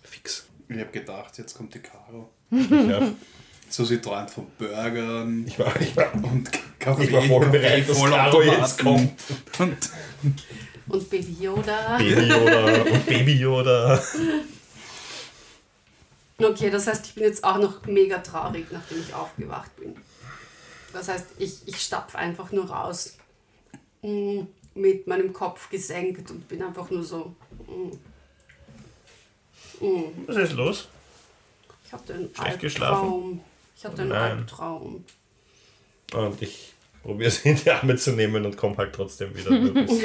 [0.02, 0.48] Fix.
[0.68, 2.32] Ich habe gedacht, jetzt kommt die Caro.
[2.50, 3.12] Ja.
[3.70, 6.50] So, sie träumt von Burgern Ich war, ich war, und
[6.80, 7.04] Kaffee.
[7.04, 9.18] Ich war voll bereit, dass Caro jetzt Vollautomaten.
[9.60, 9.92] Und
[10.88, 11.98] Und Baby Yoda.
[12.00, 14.04] Baby Yoda und Baby Yoda.
[16.40, 19.96] Okay, das heißt, ich bin jetzt auch noch mega traurig, nachdem ich aufgewacht bin.
[20.94, 23.18] Das heißt, ich, ich stapfe einfach nur raus
[24.04, 24.42] mm,
[24.76, 27.36] mit meinem Kopf gesenkt und bin einfach nur so.
[27.68, 27.92] mm,
[29.86, 30.04] mm.
[30.28, 30.88] Was ist los?
[31.86, 33.42] Ich hatte einen Schlecht geschlafen?
[33.76, 34.38] Ich hatte einen Nein.
[34.40, 35.04] Albtraum.
[36.14, 39.50] Und ich probiere sie in die Arme zu nehmen und komme halt trotzdem wieder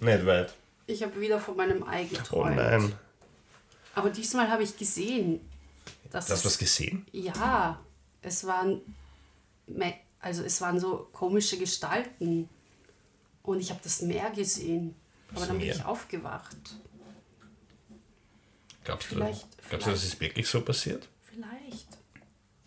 [0.00, 0.52] nicht weit.
[0.86, 2.56] Ich habe wieder von meinem Ei Oh geträumt.
[2.56, 2.92] nein.
[3.94, 5.40] Aber diesmal habe ich gesehen.
[6.10, 7.06] Dass Hast es- du was gesehen?
[7.12, 7.80] Ja,
[8.24, 8.80] es waren,
[10.20, 12.48] also es waren so komische Gestalten.
[13.42, 14.94] Und ich habe das Meer gesehen.
[15.30, 15.76] Aber Das dann bin Meer?
[15.76, 16.56] ich aufgewacht.
[18.84, 21.08] Glaubst du, Vielleicht- glaubst du, das ist wirklich so passiert?
[21.22, 21.88] Vielleicht.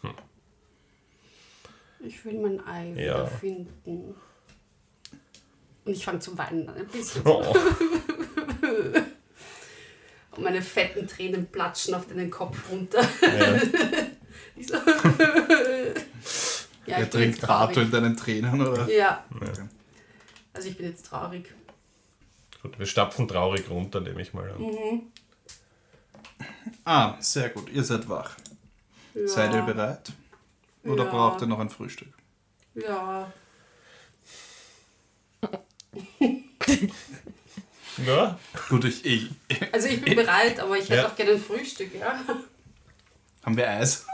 [0.01, 0.14] Hm.
[2.01, 3.26] Ich will mein Ei Ja.
[3.26, 4.16] wiederfinden.
[5.86, 7.22] Und ich fange zu weinen an ein bisschen.
[7.26, 7.55] Oh.
[10.32, 13.01] Und meine fetten Tränen platschen auf deinen Kopf runter.
[13.22, 13.60] Ja.
[14.56, 14.76] Ich so
[16.86, 17.42] ja, er trinkt.
[17.46, 18.90] Bato in deinen Tränen, oder?
[18.90, 19.52] Ja, Okay.
[20.54, 21.54] also ich bin jetzt traurig.
[22.62, 24.62] Gut, wir stapfen traurig runter, nehme ich mal an.
[24.62, 25.02] Mhm.
[26.86, 27.70] Ah, sehr gut.
[27.70, 28.36] Ihr seid wach.
[29.14, 29.28] Ja.
[29.28, 30.12] Seid ihr bereit?
[30.84, 31.12] Oder Ja.
[31.12, 32.10] braucht ihr noch ein Frühstück?
[32.76, 33.32] Ja.
[38.06, 38.38] Ja,
[38.70, 39.30] Gut, ich, ich,
[39.74, 41.08] Also ich bin bereit, aber ich hätte Ja.
[41.08, 42.20] auch gerne ein Frühstück, ja.
[43.44, 44.06] haben wir Eis?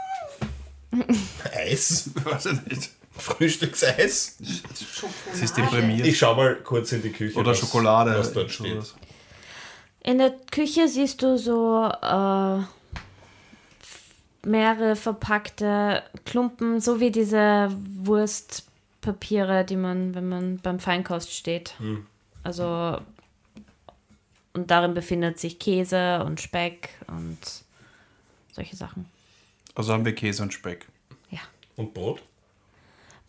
[1.54, 2.10] Eis?
[2.24, 2.90] Weiß ich nicht.
[3.16, 4.36] Frühstückseis?
[4.92, 5.36] Schokolade.
[5.36, 6.06] Sie ist deprimiert.
[6.06, 7.38] Ich schau mal kurz in die Küche.
[7.38, 8.18] Oder was, Schokolade.
[8.18, 8.94] Was dort steht.
[10.02, 12.58] In der Küche siehst du so äh,
[14.46, 21.74] mehrere verpackte Klumpen, so wie diese Wurstpapiere, die man, wenn man beim Feinkost steht.
[22.42, 22.98] Also
[24.54, 27.38] und darin befindet sich Käse und Speck und
[28.52, 29.06] solche Sachen.
[29.74, 30.86] Also haben wir Käse und Speck.
[31.30, 31.40] Ja.
[31.76, 32.22] Und Brot?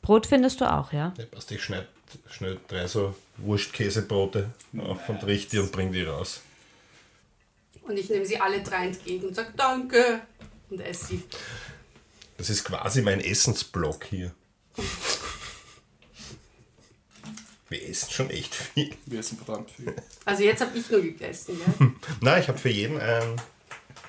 [0.01, 1.13] Brot findest du auch, ja.
[1.17, 1.87] Ja, passt, ich schneide
[2.29, 6.41] schnell drei so Wurstkäsebrote auf und richte die und bring die raus.
[7.81, 10.21] Und ich nehme sie alle drei entgegen und sage Danke
[10.69, 11.23] und esse sie.
[12.37, 14.33] Das ist quasi mein Essensblock hier.
[17.69, 18.95] Wir essen schon echt viel.
[19.05, 19.95] Wir essen verdammt viel.
[20.23, 21.91] Also jetzt habe ich nur gegessen, gell?
[22.21, 23.41] Nein, ich habe für jeden ein,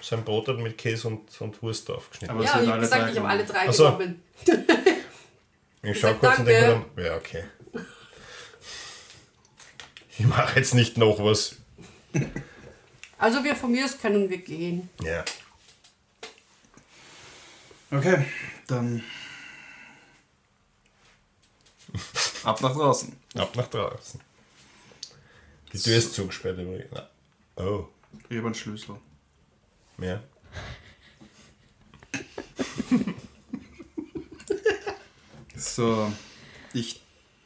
[0.01, 2.37] so ein Brot dann mit Käse und, und Wurst aufgeschnitten.
[2.37, 3.85] Aber ja, ich hat habe alle gesagt, ich habe alle drei Ach so.
[3.85, 4.23] genommen.
[5.83, 7.45] ich schau sag kurz und denke mir ja, okay.
[10.19, 11.57] Ich mache jetzt nicht noch was.
[13.19, 14.89] Also wir von mir aus können wir gehen.
[15.03, 15.25] Ja.
[17.91, 18.27] Okay,
[18.67, 19.03] dann
[22.45, 23.17] ab nach draußen.
[23.35, 24.21] Ab nach draußen.
[25.73, 26.91] Die Tür ist zugesperrt übrigens.
[27.57, 27.87] Oh,
[28.29, 28.97] Ich habe einen Schlüssel.
[29.99, 30.23] Mehr.
[35.57, 36.13] So,
[36.73, 37.01] ich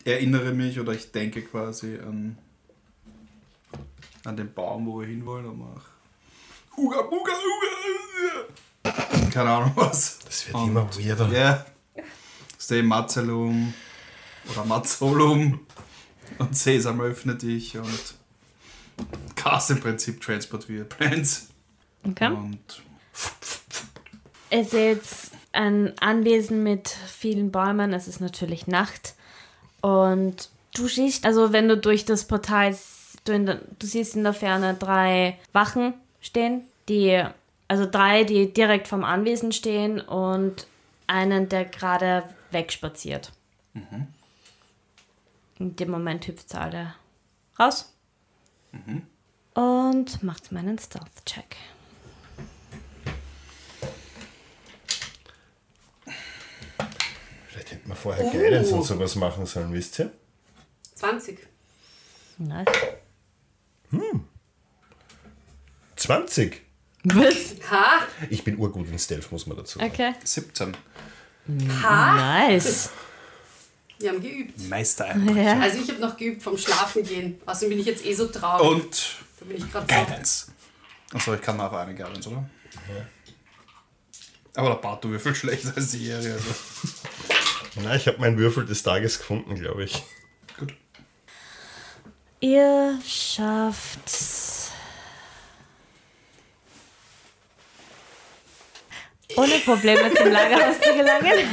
[0.04, 2.36] erinnere mich oder ich denke quasi an,
[4.24, 5.84] an den Baum, wo wir hinwollen und mach.
[6.76, 9.30] Huga, Huga, Huga.
[9.30, 10.18] Keine Ahnung was.
[10.20, 11.28] Das wird Und- immer weirder.
[11.32, 11.66] Ja.
[12.58, 13.72] Stay Mazzelum
[14.50, 15.60] oder Mazzolum
[16.38, 18.14] und Sesam öffne dich und
[19.34, 21.49] Cast im Prinzip Transport via Plans.
[22.06, 22.28] Okay.
[22.28, 22.82] Und
[24.50, 27.92] Es ist jetzt ein Anwesen mit vielen Bäumen.
[27.92, 29.14] Es ist natürlich Nacht.
[29.80, 32.76] Und du siehst, also wenn du durch das Portal,
[33.24, 37.22] du, der, du siehst in der Ferne drei Wachen stehen, die,
[37.68, 40.66] also drei, die direkt vom Anwesen stehen und
[41.06, 43.32] einen, der gerade wegspaziert.
[45.58, 46.94] In dem Moment hüpft alle
[47.58, 47.92] raus.
[49.54, 51.56] Und macht meinen Stealth-Check.
[57.72, 60.12] Hätten wir vorher Guidance und sowas machen sollen, wisst ihr?
[60.94, 61.38] 20.
[62.38, 62.66] Nice.
[65.96, 66.60] 20.
[67.04, 67.54] Was?
[67.70, 68.06] Ha?
[68.28, 69.90] Ich bin urgut in Stealth, muss man dazu sagen.
[69.90, 70.14] Okay.
[70.22, 70.76] 17.
[71.82, 72.48] Ha?
[72.48, 72.90] Nice.
[73.98, 74.58] Wir haben geübt.
[74.68, 75.14] Meister.
[75.34, 75.60] Ja.
[75.60, 77.40] Also ich habe noch geübt vom Schlafen gehen.
[77.46, 78.66] Außerdem bin ich jetzt eh so traurig.
[78.66, 79.80] Und da bin ich so.
[79.80, 80.52] Guidance.
[81.12, 82.48] Achso, ich kann noch eine Guidance, oder?
[84.54, 86.34] Aber der Bart, du würfel schlechter als die Jährige.
[86.34, 86.50] Also.
[87.76, 90.02] Na, ich habe meinen Würfel des Tages gefunden, glaube ich.
[90.58, 90.74] Gut.
[92.40, 93.98] Ihr schafft
[99.36, 101.48] ohne Probleme zum Lagerhaus zu gelangen.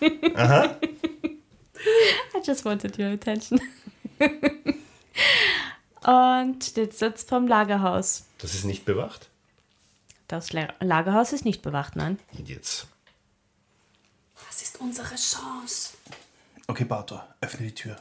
[0.36, 0.76] Aha.
[2.34, 3.60] I just wanted your attention.
[6.04, 8.24] Und steht jetzt vom Lagerhaus.
[8.38, 9.28] Das ist nicht bewacht?
[10.26, 12.18] Das La Lagerhaus ist nicht bewacht, nein.
[12.38, 12.86] Idiots.
[12.86, 12.97] Das
[14.80, 15.94] unsere Chance.
[16.66, 17.96] Okay, Bartor, öffne die Tür.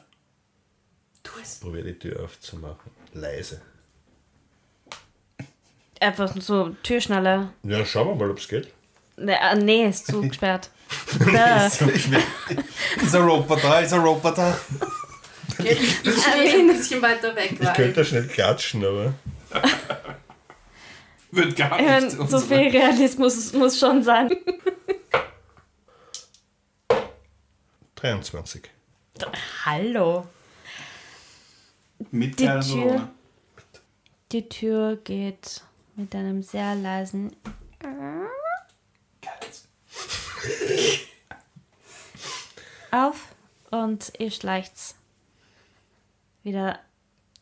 [1.23, 1.55] Tu es.
[1.59, 2.91] Probier die Tür aufzumachen.
[3.13, 3.61] Leise.
[5.99, 7.49] Einfach so Türschnalle.
[7.63, 8.71] Ja, schauen wir mal, ob es geht.
[9.17, 10.69] Ne, äh, nee, ist zugesperrt.
[11.19, 11.69] Da.
[11.79, 12.23] Will.
[13.03, 14.57] Ist ein Roboter, ist ein Roboter.
[15.59, 15.71] Ich
[16.05, 19.13] ich stehe ein bisschen weiter weg, Ich könnte schnell klatschen, aber.
[21.31, 22.29] Wird gar Ich mein, nicht.
[22.29, 24.29] so viel Realismus muss schon sein.
[27.97, 28.69] 23.
[29.65, 30.27] Hallo.
[32.11, 32.73] Mit die Tür.
[32.73, 33.11] ohne?
[34.31, 35.63] Die Tür geht
[35.95, 37.35] mit einem sehr leisen
[42.91, 43.35] auf
[43.71, 44.95] und ihr schleicht's
[46.43, 46.79] wieder.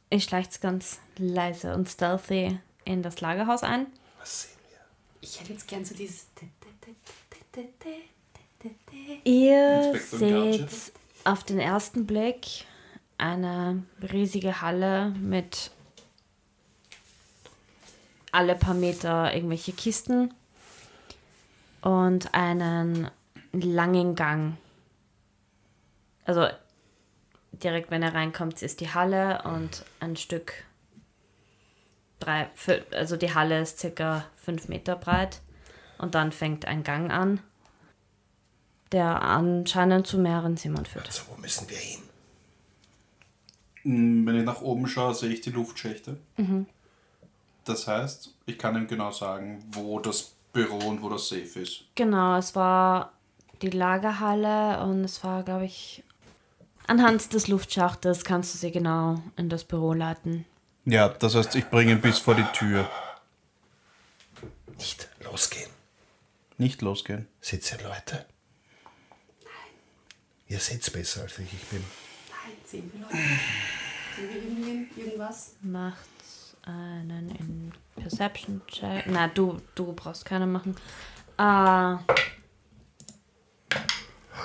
[0.09, 3.87] Ihr schleicht's ganz leise und stealthy in das Lagerhaus ein.
[4.19, 4.79] Was sehen wir?
[5.21, 6.27] ich hätte jetzt gern so dieses.
[9.23, 10.93] Ihr seht
[11.23, 12.65] auf den ersten Blick
[13.17, 15.71] eine riesige Halle mit
[18.31, 20.33] alle paar Meter irgendwelche Kisten
[21.81, 23.09] und einen
[23.53, 24.57] langen Gang.
[26.25, 26.47] Also
[27.53, 30.65] direkt wenn ihr reinkommt, ist die Halle und ein Stück
[32.19, 32.49] drei,
[32.91, 35.41] also die Halle ist circa fünf Meter breit
[35.97, 37.39] und dann fängt ein Gang an,
[38.95, 41.05] der anscheinend zu mehreren Zimmern führt.
[41.05, 41.99] Also, wo müssen wir hin?
[43.83, 46.17] Mm, Wenn ich nach oben schaue, sehe ich die Luftschächte.
[47.65, 51.83] Das heißt, ich kann ihm genau sagen, wo das Büro und wo das Safe ist.
[51.95, 53.11] Genau, es war
[53.61, 56.01] die Lagerhalle und es war, glaube ich,
[56.87, 60.45] anhand des Luftschachtes kannst du sie genau in das Büro leiten.
[60.85, 62.89] Ja, das heißt, ich bringe ihn bis vor die Tür.
[64.77, 65.69] Nicht losgehen.
[66.57, 67.27] Nicht losgehen.
[67.51, 68.25] Ihr Leute?
[70.47, 71.53] Ihr seht's besser als ich.
[71.53, 71.83] Ich bin.
[72.29, 73.17] Nein, sehen wir Leute.
[74.15, 75.05] Sehen wir?
[75.05, 75.53] Irgendwas?
[75.61, 75.97] Macht
[76.63, 79.05] einen in Perception Check.
[79.07, 80.75] Na, du, du brauchst keine machen.
[81.37, 81.99] Ah,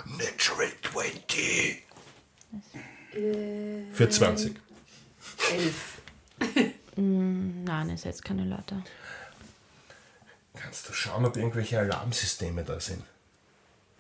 [0.07, 1.83] Natural 20.
[3.93, 4.57] Für 20.
[5.53, 6.03] Elf.
[6.97, 8.83] nein, ihr seid keine Leute.
[10.55, 13.03] Kannst du schauen, ob irgendwelche Alarmsysteme da sind?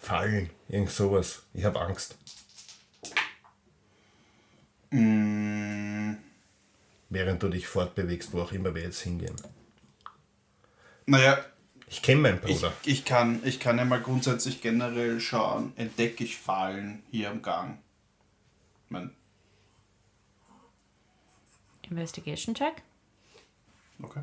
[0.01, 1.43] Fallen, irgend sowas.
[1.55, 2.17] Ich habe Angst.
[4.91, 6.15] Mm,
[7.11, 9.37] Während du dich fortbewegst, wo auch immer wir jetzt hingehen.
[11.07, 11.45] naja,
[11.89, 12.73] Ich kenne meinen ich, Bruder.
[12.85, 17.79] ich, kann, ich kann ja mal grundsätzlich generell schauen, entdecke ich Fallen hier am Gang.
[18.87, 19.15] Ich mein,
[21.89, 22.83] Investigation Check.
[24.03, 24.23] okay.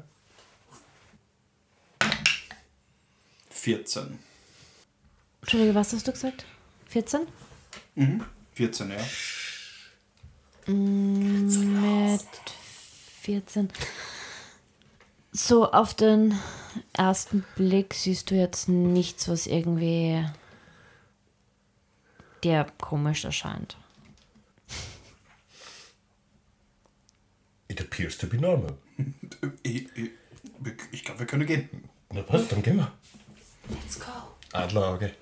[3.49, 4.17] 14.
[5.47, 6.43] Entschuldige, was hast du gesagt?
[6.87, 7.21] 14?
[8.55, 8.97] 14, ja.
[10.73, 12.27] Mit
[13.21, 13.69] 14.
[15.31, 16.37] So, auf den
[16.91, 20.25] ersten Blick siehst du jetzt nichts, was irgendwie
[22.43, 23.77] dir komisch erscheint.
[27.69, 28.77] It appears to be normal.
[29.63, 30.11] Ich, ich,
[30.91, 31.69] ich glaube, wir können gehen.
[32.11, 32.91] Na passt, dann gehen wir.
[33.69, 34.11] Let's go.
[34.51, 35.13] Adlerauge.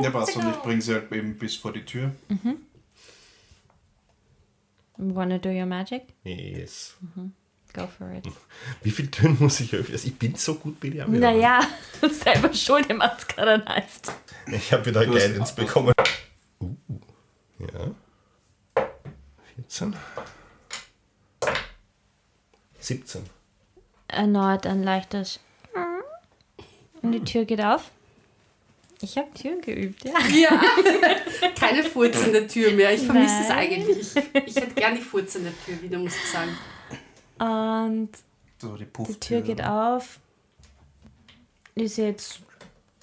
[0.00, 0.36] Ja, passt.
[0.36, 2.12] Und ich bringe sie halt eben bis vor die Tür.
[4.98, 6.08] You wanna do your magic?
[6.24, 6.94] Yes.
[7.72, 8.26] Go for it.
[8.82, 9.94] Wie viel Töne muss ich öffnen?
[9.94, 11.06] Also ich bin so gut dir.
[11.08, 11.60] Naja,
[12.10, 14.02] selber schuld, ihr macht's gerade nice.
[14.46, 15.94] Ich habe wieder Guidance bekommen.
[16.60, 16.76] Uh,
[17.58, 17.94] ja.
[19.56, 19.96] 14.
[22.78, 23.22] 17.
[24.08, 25.40] Erneut ein leichtes
[27.02, 27.90] und die Tür geht auf
[29.02, 30.12] Ich habe Türen geübt, ja.
[30.32, 30.60] Ja.
[31.58, 32.94] Keine furzende Tür mehr.
[32.94, 34.16] Ich vermisse es eigentlich.
[34.46, 36.56] Ich hätte gerne die furzende Tür wieder, muss ich sagen.
[37.38, 38.10] Und
[38.60, 39.18] So die die.
[39.18, 40.20] Tür geht auf.
[41.74, 42.40] Ihr seht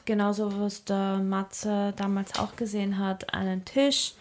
[0.06, 4.14] genauso, was der Matze damals auch gesehen hat, einen Tisch,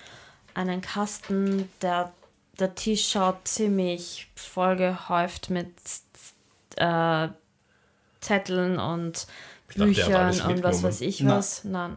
[0.54, 1.68] einen Kasten.
[1.80, 2.12] Der,
[2.58, 5.68] der Tisch schaut ziemlich vollgehäuft mit
[6.76, 7.28] äh,
[8.20, 9.26] Zetteln und
[9.57, 11.36] Ich dachte, er Büchern alles und was weiß ich Na.
[11.36, 11.64] was.
[11.64, 11.96] Nein,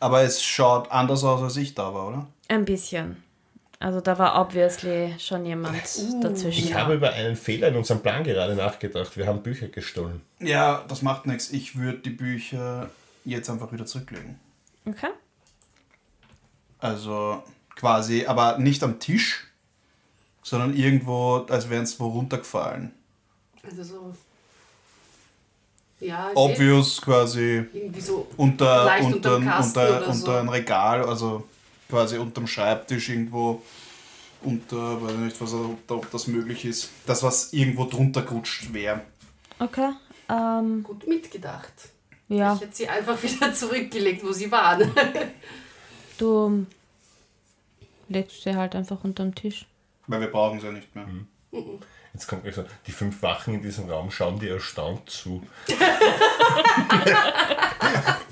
[0.00, 2.26] Aber es schaut anders aus, als ich da war, oder?
[2.48, 3.22] ein bisschen.
[3.80, 5.76] Also da war obviously schon jemand
[6.20, 6.64] dazwischen.
[6.64, 9.16] Ich habe über einen Fehler in unserem Plan gerade nachgedacht.
[9.16, 10.20] Wir haben Bücher gestohlen.
[10.40, 11.50] Ja, das macht nichts.
[11.52, 12.90] Ich würde die Bücher
[13.24, 14.40] jetzt einfach wieder zurücklegen.
[14.84, 15.10] Okay.
[16.80, 17.42] Also
[17.76, 19.46] quasi, aber nicht am Tisch,
[20.42, 22.92] sondern irgendwo, als wären es wo runtergefallen.
[23.62, 24.14] Also so.
[26.00, 27.64] Ja, ich Obvious quasi
[27.98, 28.26] so.
[28.36, 30.30] unter, unter, unter, oder unter so.
[30.32, 31.44] ein Regal, also
[31.88, 33.62] quasi unterm Schreibtisch irgendwo
[34.42, 36.90] unter, weiß nicht, was, ob, ob das möglich ist.
[37.06, 39.02] Das, was irgendwo drunter gerutscht wäre.
[39.58, 39.90] Okay.
[40.28, 41.72] Ähm, Gut mitgedacht.
[42.28, 44.92] ja, Ich hätte sie einfach wieder zurückgelegt, wo sie waren.
[46.18, 46.66] du
[48.08, 49.66] legst sie halt einfach unterm Tisch.
[50.06, 51.06] Weil wir brauchen sie ja nicht mehr.
[52.18, 55.40] Jetzt kommt gleich so, die fünf Wachen in diesem Raum schauen dir erstaunt zu.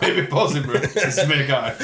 [0.00, 0.80] Baby possible.
[0.92, 1.76] Das ist mir egal.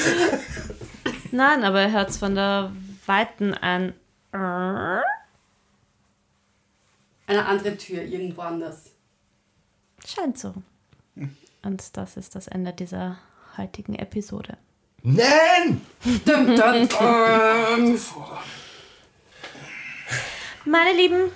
[1.31, 2.73] Nein, aber er hört von der
[3.05, 3.93] Weiten ein.
[4.33, 5.05] Eine
[7.25, 8.91] andere Tür, irgendwo anders.
[10.05, 10.53] Scheint so.
[11.61, 13.17] Und das ist das Ende dieser
[13.55, 14.57] heutigen Episode.
[15.03, 15.79] Nein!
[16.25, 17.97] Dum, dum, dum.
[20.65, 21.31] Meine Lieben,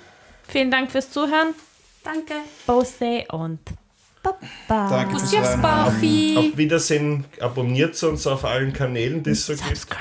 [0.48, 1.54] vielen Dank fürs Zuhören.
[2.04, 2.34] Danke.
[2.66, 3.60] Bose und
[4.22, 4.88] Baba.
[4.90, 5.92] Danke fürs Reinhören.
[5.92, 6.34] Buffy.
[6.36, 7.24] Auf Wiedersehen.
[7.40, 9.64] Abonniert uns auf allen Kanälen, die es so gibt.
[9.66, 10.00] Subscribe.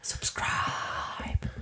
[0.00, 0.46] Subscribe.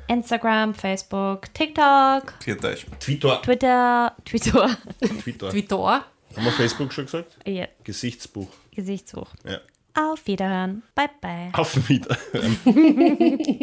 [0.09, 2.85] Instagram, Facebook, TikTok, Viert euch.
[2.99, 3.41] Twitter.
[3.43, 4.77] Twitter, Twitter.
[5.23, 5.51] Twitter.
[5.51, 6.05] Twitter.
[6.35, 7.39] Haben wir Facebook schon gesagt?
[7.47, 8.49] ja, Gesichtsbuch.
[8.75, 9.29] Gesichtshoch.
[9.49, 9.59] Ja.
[9.95, 10.83] Auf Wiederhören.
[10.97, 11.51] Bye, bye.
[11.53, 12.59] Auf Wiedersehen.